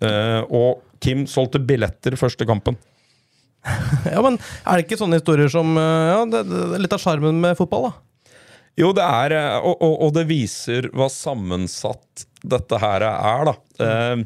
[0.01, 2.79] Uh, og Kim solgte billetter første kampen.
[4.13, 7.39] Ja, men er det ikke sånne historier som eh, Ja, det, det litt av sjarmen
[7.41, 8.35] med fotball, da?
[8.77, 13.55] Jo, det er eh, Og, og, og det viser hva sammensatt dette her er, da.
[13.81, 14.21] Eh,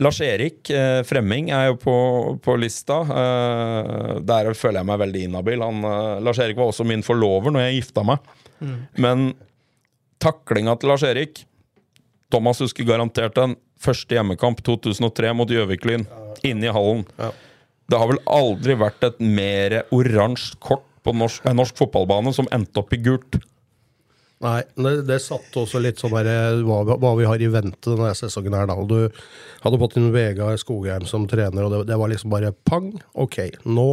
[0.00, 1.96] Lars-Erik eh, Fremming er jo på,
[2.40, 3.02] på lista.
[3.04, 5.64] Eh, der føler jeg meg veldig inhabil.
[5.66, 8.32] Eh, Lars-Erik var også min forlover når jeg gifta meg.
[9.00, 9.30] Men
[10.20, 11.44] taklinga til Lars-Erik
[12.30, 16.06] Thomas husker garantert den første hjemmekamp 2003 mot Gjøvik-Lyn.
[16.46, 17.04] Inne i hallen.
[17.18, 17.32] Ja.
[17.90, 22.48] Det har vel aldri vært et mer oransje kort på norsk, en norsk fotballbane som
[22.54, 23.40] endte opp i gult.
[24.40, 27.92] Nei, det, det satte også litt sånn der, eh, hva, hva vi har i vente
[27.92, 28.70] denne sesongen her.
[28.70, 28.76] da.
[28.88, 29.10] Du
[29.66, 32.94] hadde fått inn Vegard Skogheim som trener, og det, det var liksom bare pang.
[33.20, 33.88] Ok, nå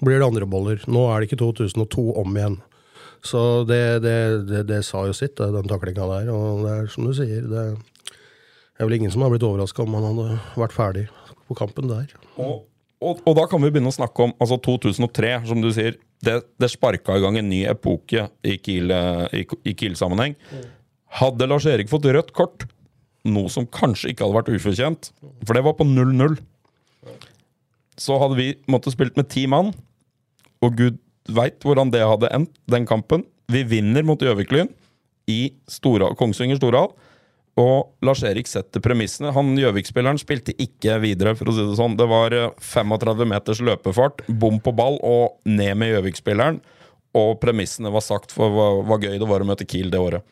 [0.00, 0.80] blir det andre boller.
[0.88, 2.56] Nå er det ikke 2002 om igjen.
[3.24, 4.04] Så det,
[4.68, 6.32] det sa jo sitt, den taklinga der.
[6.32, 9.96] Og det er som du sier, det er vel ingen som har blitt overraska om
[9.96, 11.04] han hadde vært ferdig
[11.48, 12.08] på kampen der.
[12.36, 12.64] Og,
[13.04, 16.00] og, og da kan vi begynne å snakke om altså 2003, som du sier.
[16.24, 18.94] Det, det sparka i gang en ny epoke i Kiel-
[19.74, 20.36] Kiel-sammenheng.
[21.20, 22.64] Hadde Lars-Erik fått rødt kort,
[23.28, 25.10] noe som kanskje ikke hadde vært ufortjent,
[25.46, 26.38] for det var på 0-0,
[28.00, 29.70] så hadde vi måttet spilt med ti mann,
[30.64, 30.98] og gud
[31.30, 33.22] veit hvordan det hadde endt, den kampen.
[33.52, 34.70] Vi vinner mot Gjøvik-Lyn
[35.30, 36.90] i Stora, Kongsvinger Storhall.
[37.60, 39.30] Og Lars-Erik setter premissene.
[39.34, 41.94] Han Gjøvik-spilleren spilte ikke videre, for å si det sånn.
[41.98, 46.58] Det var eh, 35 meters løpefart, bom på ball og ned med Gjøvik-spilleren.
[47.14, 50.26] Og premissene var sagt for hva, hva gøy det var å møte Kiel det året.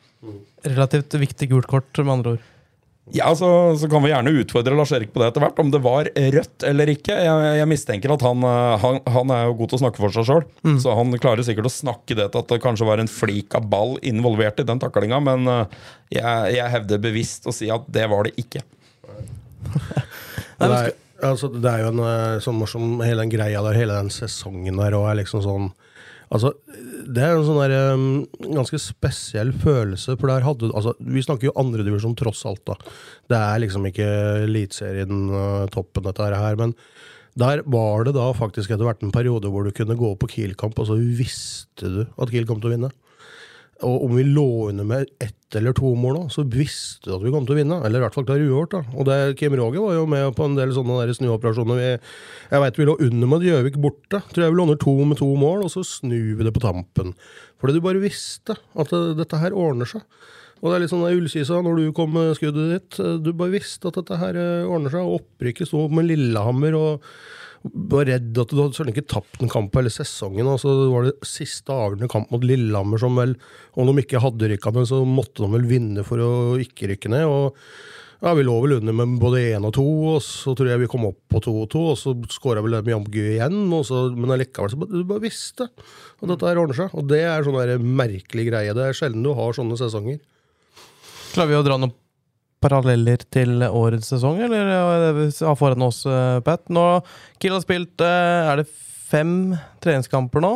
[0.67, 2.49] Relativt viktig gult kort, med andre ord.
[3.11, 6.07] Ja, så, så kan vi gjerne utfordre Lars-Erik på det etter hvert, om det var
[6.07, 7.17] rødt eller ikke.
[7.19, 10.15] Jeg, jeg mistenker at han, eh, han, han er jo god til å snakke for
[10.15, 10.47] seg sjøl,
[10.81, 13.67] så han klarer sikkert å snakke det til at det kanskje var en flik av
[13.73, 15.77] ball involvert i den taklinga, men eh,
[16.15, 18.63] jeg, jeg hevder bevisst å si at det var det ikke.
[20.63, 23.77] Nei, Det er, Altså, det er jo en eh, sånn morsom Hele den greia der,
[23.79, 25.69] hele den sesongen der og er liksom sånn
[26.33, 26.55] Altså,
[27.13, 28.05] det er en sånn der, um,
[28.57, 32.79] ganske spesiell følelse, for der hadde altså, Vi snakker jo andredivisjon tross alt, da.
[33.29, 34.09] Det er liksom ikke
[34.47, 36.73] Eliteserien uh, toppen, dette her, men
[37.39, 40.77] der var det da faktisk etter hvert en periode hvor du kunne gå på Kiel-kamp,
[40.81, 42.93] og så visste du at Kiel kom til å vinne.
[43.87, 47.33] Og om vi lå under med ett eller to mål så visste du at vi
[47.35, 47.79] kom til å vinne.
[47.85, 48.93] Eller i hvert fall klare uavgjort.
[48.95, 51.83] Og det, Kim Roger var jo med på en del sånne snuoperasjoner.
[52.53, 54.23] Jeg vet vi lå under med Gjøvik borte.
[54.31, 56.63] Tror jeg vi lå under to med to mål, og så snur vi det på
[56.65, 57.13] tampen.
[57.61, 60.07] Fordi du bare visste at det, dette her ordner seg.
[60.63, 62.99] Og det er litt sånn Ullkisa, når du kom med skuddet ditt.
[63.27, 65.03] Du bare visste at dette her eh, ordner seg.
[65.03, 66.79] Og opprykket sto med Lillehammer.
[66.79, 67.09] og
[67.63, 70.49] var redd at du hadde sånn ikke tapt en kamp hele sesongen.
[70.51, 73.37] Altså, det var det siste avgjørende kamp mot Lillehammer som vel
[73.79, 77.13] Om de ikke hadde rykka ned, så måtte de vel vinne for å ikke rykke
[77.13, 77.25] ned.
[77.25, 77.57] og
[78.23, 80.91] ja, Vi lå vel under med både én og to, og så tror jeg vi
[80.91, 81.87] kom opp på to og to.
[81.93, 86.47] Og så skåra vel Jamgu igjen, så, men allikevel så du bare visste at dette
[86.47, 86.95] her ordner seg.
[86.95, 88.77] Og det er sånn merkelig greie.
[88.77, 90.21] Det er sjelden du har sånne sesonger.
[91.33, 91.95] Klarer vi å dra noen
[92.63, 94.71] paralleller til årets sesong, eller
[95.33, 96.65] har foran oss, eh, Pat?
[96.73, 96.85] Nå,
[97.43, 99.55] Kiel har spilt eh, er det fem
[99.85, 100.55] treningskamper nå.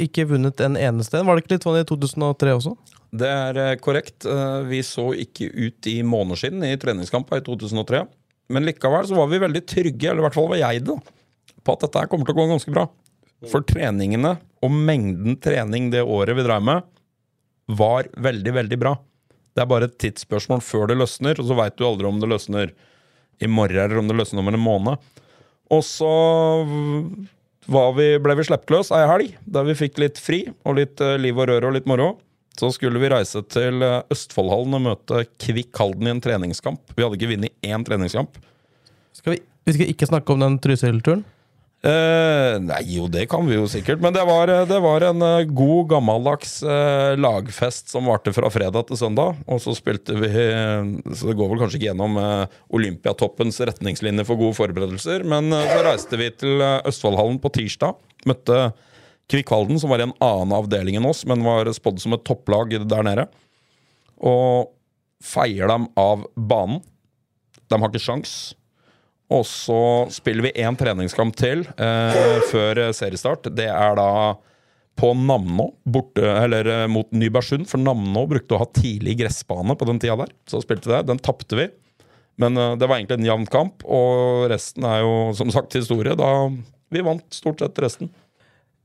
[0.00, 1.28] Ikke vunnet en eneste en.
[1.28, 2.74] Var det ikke litt sånn i 2003 også?
[3.14, 4.26] Det er eh, korrekt.
[4.66, 8.02] Vi så ikke ut i måneskinn i treningskampa i 2003.
[8.52, 10.98] Men likevel så var vi veldig trygge, eller i hvert fall var jeg det,
[11.64, 12.88] på at dette kommer til å gå ganske bra.
[13.50, 16.84] For treningene og mengden trening det året vi drev med,
[17.72, 18.94] var veldig, veldig bra.
[19.54, 22.30] Det er bare et tidsspørsmål før det løsner, og så veit du aldri om det
[22.30, 22.74] løsner
[23.42, 25.12] i morgen eller om det løsner om en måned.
[25.72, 26.10] Og så
[27.96, 31.16] vi, ble vi sluppet løs ei helg, der vi fikk litt fri og litt eh,
[31.20, 32.16] liv og røre og litt moro.
[32.58, 36.82] Så skulle vi reise til eh, Østfoldhallen og møte Kvikk Halden i en treningskamp.
[36.94, 38.36] Vi hadde ikke vunnet én treningskamp.
[39.16, 41.24] Skal vi, vi skal ikke snakke om den Trysil-turen?
[41.84, 44.00] Eh, nei, jo, det kan vi jo sikkert.
[44.00, 48.88] Men det var, det var en uh, god, gammeldags uh, lagfest som varte fra fredag
[48.88, 49.36] til søndag.
[49.44, 54.40] Og så spilte vi Så det går vel kanskje ikke gjennom uh, Olympiatoppens retningslinjer for
[54.40, 55.26] gode forberedelser.
[55.28, 58.00] Men så reiste vi til Østfoldhallen på tirsdag.
[58.24, 58.70] Møtte
[59.28, 62.72] Kvikkhalden, som var i en annen avdeling enn oss, men var spådd som et topplag
[62.84, 63.28] der nede.
[64.24, 64.72] Og
[65.24, 66.80] feier dem av banen.
[67.68, 68.54] De har ikke sjans.
[69.34, 69.78] Og så
[70.14, 73.48] spiller vi én treningskamp til eh, før seriestart.
[73.56, 74.10] Det er da
[74.94, 75.10] på
[75.84, 77.66] borte, eller eh, mot Nybergsund.
[77.70, 80.34] For Namno brukte å ha tidlig gressbane på den tida der.
[80.46, 81.02] Så spilte vi.
[81.08, 81.68] Den tapte vi.
[82.38, 86.14] Men eh, det var egentlig en jevn kamp, og resten er jo som sagt historie.
[86.18, 86.30] Da
[86.94, 88.12] vi vant stort sett resten.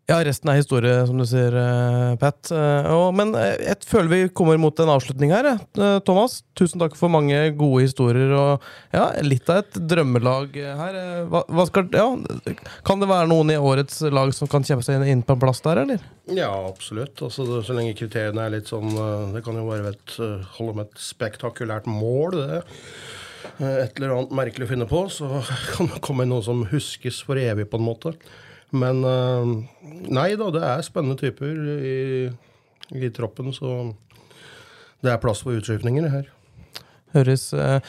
[0.09, 2.49] Ja, resten er historie, som du sier, uh, Pat.
[2.49, 5.51] Uh, men jeg føler vi kommer mot en avslutning her.
[6.07, 8.33] Thomas, tusen takk for mange gode historier.
[8.33, 10.97] Og ja, litt av et drømmelag her.
[11.29, 12.07] Hva, skal, ja,
[12.87, 15.61] kan det være noen i årets lag som kan kjempe seg inn på en plass
[15.67, 16.09] der, eller?
[16.25, 17.21] Ja, absolutt.
[17.29, 18.89] Altså, så lenge kriteriene er litt sånn
[19.35, 20.17] Det kan jo være et,
[20.57, 22.61] holde med et spektakulært mål, det.
[23.61, 25.43] Et eller annet merkelig å finne på, så
[25.75, 28.17] kan det komme noe som huskes for evig, på en måte.
[28.71, 29.53] Men eh,
[30.13, 32.29] nei da, det er spennende typer i,
[32.93, 33.93] i troppen, så
[35.01, 36.27] det er plass for utskiftninger her.
[37.15, 37.79] Høres eh,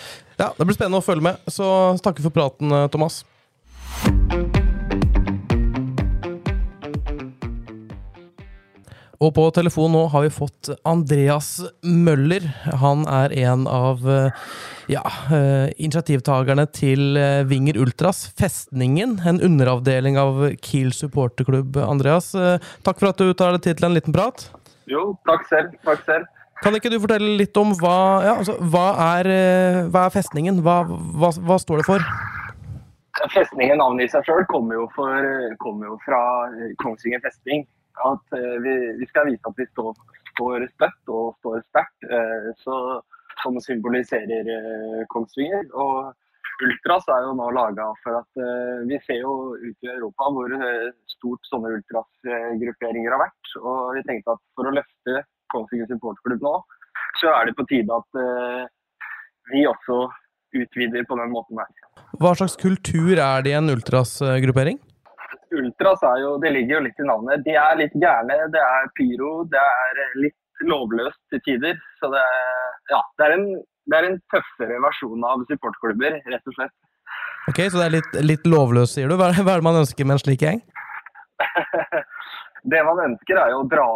[0.41, 1.51] Ja, det blir spennende å følge med.
[1.53, 1.66] Så
[2.05, 3.22] takker for praten, eh, Thomas.
[9.20, 12.46] Og på telefon nå har vi fått Andreas Møller.
[12.80, 14.06] Han er en av
[14.88, 21.76] ja, uh, initiativtakerne til uh, Vinger Ultras, Festningen, en underavdeling av Kiel supporterklubb.
[21.84, 22.32] Andreas,
[22.86, 24.46] takk for at du tar deg tid til en liten prat.
[24.88, 25.74] Jo, takk selv.
[25.84, 26.30] Takk selv.
[26.64, 28.86] Kan ikke du fortelle litt om hva, ja, altså, hva,
[29.18, 29.28] er,
[29.92, 30.62] hva er, Festningen?
[30.64, 32.04] Hva, hva, står det for?
[33.36, 34.80] Festningen, navnet i seg sjøl, kommer,
[35.60, 36.22] kommer, jo fra
[36.80, 37.66] Kongsvinger festning.
[38.07, 38.34] At
[38.64, 39.98] vi, vi, skal vise at vi står,
[40.32, 42.09] står støtt og står sterkt.
[42.62, 42.76] Så
[43.40, 45.68] som symboliserer uh, Kongsvinger.
[45.72, 46.12] Og
[46.61, 48.40] Ultras er jo nå laga for at
[48.84, 50.53] vi ser jo ut i Europa hvor
[51.09, 53.53] stort sånne Ultras-grupperinger har vært.
[53.62, 55.22] Og vi tenkte at for å løfte
[55.55, 56.53] Kongsvinger supporterklubb nå,
[57.22, 58.20] så er det på tide at
[59.55, 60.03] vi også
[60.61, 61.72] utvider på den måten her.
[62.20, 64.80] Hva slags kultur er det i en Ultras-gruppering?
[65.59, 67.42] Ultras er jo, det ligger jo litt i navnet.
[67.46, 68.36] De er litt gærne.
[68.55, 71.80] Det er pyro, det er litt lovløst til tider.
[72.01, 72.22] Så det,
[72.92, 73.48] ja, det, er en,
[73.90, 76.76] det er en tøffere versjon av supportklubber, rett og slett.
[77.51, 79.16] Ok, Så det er litt, litt lovløst, sier du.
[79.18, 80.62] Hva er det man ønsker med en slik gjeng?
[82.72, 83.90] det man ønsker er jo å dra,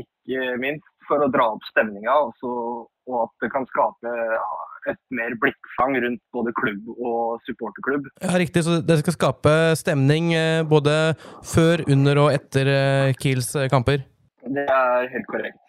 [0.00, 2.88] ikke minst for å dra opp stemninga, og,
[3.22, 4.46] at det kan skape ja,
[4.90, 8.08] et mer blikkfang rundt både klubb og supporterklubb.
[8.22, 11.16] Ja, Riktig, så dere skal skape stemning eh, både
[11.46, 14.04] før, under og etter eh, Kiels eh, kamper?
[14.46, 15.62] Det er helt korrekt.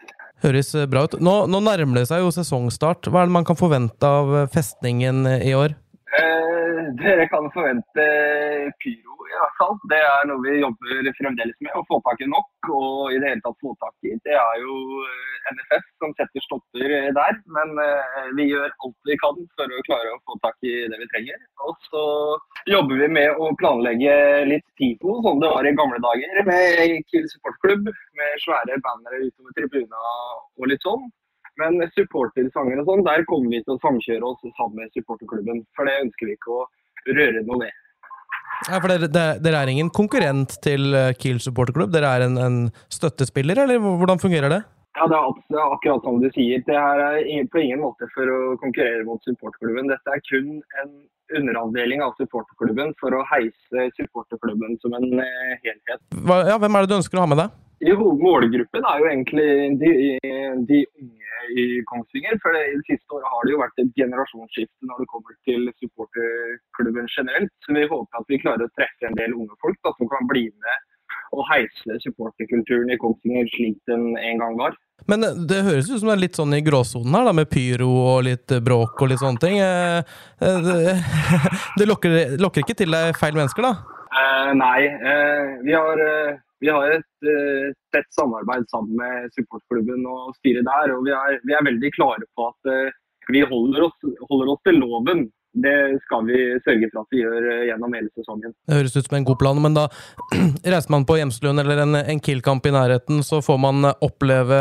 [0.43, 1.17] Høres bra ut.
[1.23, 3.09] Nå, nå nærmer det seg jo sesongstart.
[3.09, 5.73] Hva er det man kan forvente av festningen i år?
[6.17, 8.05] Eh, dere kan forvente
[8.83, 9.75] pyro hvert fall.
[9.91, 11.73] Det er noe vi jobber fremdeles med.
[11.77, 14.13] Å få tak i nok, og i det hele tatt få tak i.
[14.25, 17.39] Det er jo eh, NFF som setter stopper eh, der.
[17.57, 21.01] Men eh, vi gjør alt vi kan for å klare å få tak i det
[21.01, 21.39] vi trenger.
[21.67, 22.03] Og så
[22.71, 24.17] jobber vi med å planlegge
[24.49, 26.43] litt TIFO, som det var i gamle dager.
[26.47, 27.87] Med Kiel supportklubb,
[28.19, 30.03] med svære bannere utover tribuna
[30.57, 31.07] og litt sånn.
[31.57, 35.63] Men supportersanger og sånn, der kommer vi til å samkjøre oss sammen med supporterklubben.
[35.77, 36.65] For det ønsker vi ikke å
[37.17, 37.83] røre noe ved.
[38.65, 39.09] Ja, for dere,
[39.43, 41.91] dere er ingen konkurrent til eh, Kiel supporterklubb?
[41.93, 42.57] Dere er en, en
[42.93, 44.63] støttespiller, eller hvordan fungerer det?
[44.97, 46.63] Ja, det er, akkurat som du sier.
[46.65, 47.19] Det er
[47.53, 49.91] på ingen måte for å konkurrere mot supporterklubben.
[49.91, 50.91] Dette er kun en
[51.37, 56.01] underavdeling av supporterklubben for å heise supporterklubben som en eh, helhet.
[56.25, 57.55] Hva, ja, hvem er det du ønsker å ha med deg?
[57.85, 59.47] Målgruppen er jo egentlig
[59.81, 59.91] de,
[60.69, 62.39] de unge i Kongsvinger.
[62.41, 65.69] For det, det siste året har det jo vært et generasjonsskifte når det kommer til
[65.77, 67.53] supporterklubben generelt.
[67.65, 70.29] Så vi håper at vi klarer å treffe en del unge folk da, som kan
[70.29, 70.85] bli med
[71.35, 74.77] og heise supporterkulturen i Kongsvinger slik den en gang var.
[75.11, 77.51] Men eh, det høres ut som det er litt sånn i gråsonen her, da, med
[77.51, 79.59] pyro og litt eh, bråk og litt sånne ting.
[79.59, 80.95] Eh, Det,
[81.79, 83.96] det lokker, lokker ikke til deg feil mennesker, da?
[84.17, 87.31] Eh, nei, uh, vi har, uh, vi har et
[87.93, 90.93] tett samarbeid sammen med supportklubben og styret der.
[90.95, 92.69] Og vi er, vi er veldig klare på at
[93.29, 93.97] vi holder oss,
[94.29, 95.27] holder oss til loven.
[95.57, 98.53] Det skal vi sørge for at vi gjør gjennom hele sesongen.
[98.69, 99.85] Det høres ut som en god plan, men da
[100.73, 104.59] reiser man på Hjemslund eller en, en Kiel-kamp i nærheten, så får man oppleve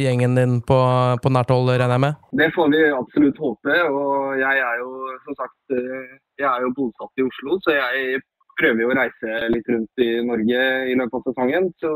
[0.00, 0.80] gjengen din på,
[1.24, 2.20] på nært hold, regner jeg med?
[2.42, 3.78] Det får vi absolutt håpe.
[3.92, 4.92] Og jeg er jo
[5.24, 5.78] som sagt
[6.40, 8.20] jeg er jo bosatt i Oslo, så jeg
[8.60, 11.70] prøver jo å reise litt rundt i Norge i løpet av sesongen.
[11.80, 11.90] Så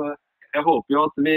[0.55, 1.37] jeg håper jo at vi,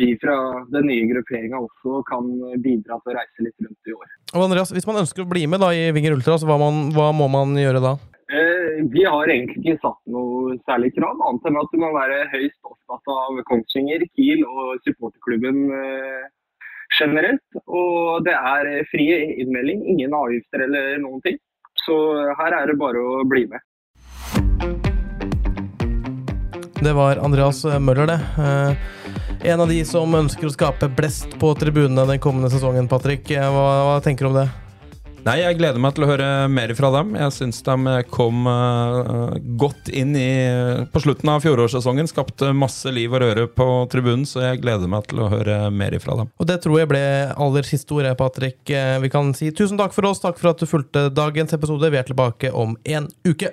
[0.00, 0.36] vi fra
[0.74, 2.28] den nye grupperinga også kan
[2.64, 4.14] bidra til å reise litt rundt i år.
[4.34, 6.88] Og Andreas, Hvis man ønsker å bli med da i Vinger Ultra, så hva, man,
[6.96, 7.96] hva må man gjøre da?
[8.28, 12.26] Eh, Vi har egentlig ikke satt noe særlig krav, annet enn at du må være
[12.34, 16.26] høyst opptatt av Kongsvinger, Kiel og supporterklubben eh,
[16.98, 17.60] generelt.
[17.66, 19.08] Og det er fri
[19.42, 21.40] innmelding, ingen avgifter eller noen ting.
[21.84, 21.96] Så
[22.38, 23.64] her er det bare å bli med.
[26.78, 28.20] Det var Andreas Møller, det.
[28.38, 28.76] Eh,
[29.52, 33.30] En av de som ønsker å skape blest på tribunene den kommende sesongen, Patrick.
[33.30, 34.48] Eh, Hva, hva tenker du om det?
[35.26, 37.10] Nei, jeg gleder meg til å høre mer fra dem.
[37.18, 40.28] Jeg syns de kom uh, godt inn i
[40.88, 42.08] på slutten av fjorårssesongen.
[42.08, 45.98] Skapte masse liv og røre på tribunen, så jeg gleder meg til å høre mer
[46.00, 46.30] fra dem.
[46.38, 47.04] Og det tror jeg ble
[47.34, 48.62] aller siste ordet, Patrick.
[48.70, 50.22] Eh, Vi kan si tusen takk for oss.
[50.24, 51.90] Takk for at du fulgte dagens episode.
[51.92, 53.52] Vi er tilbake om en uke.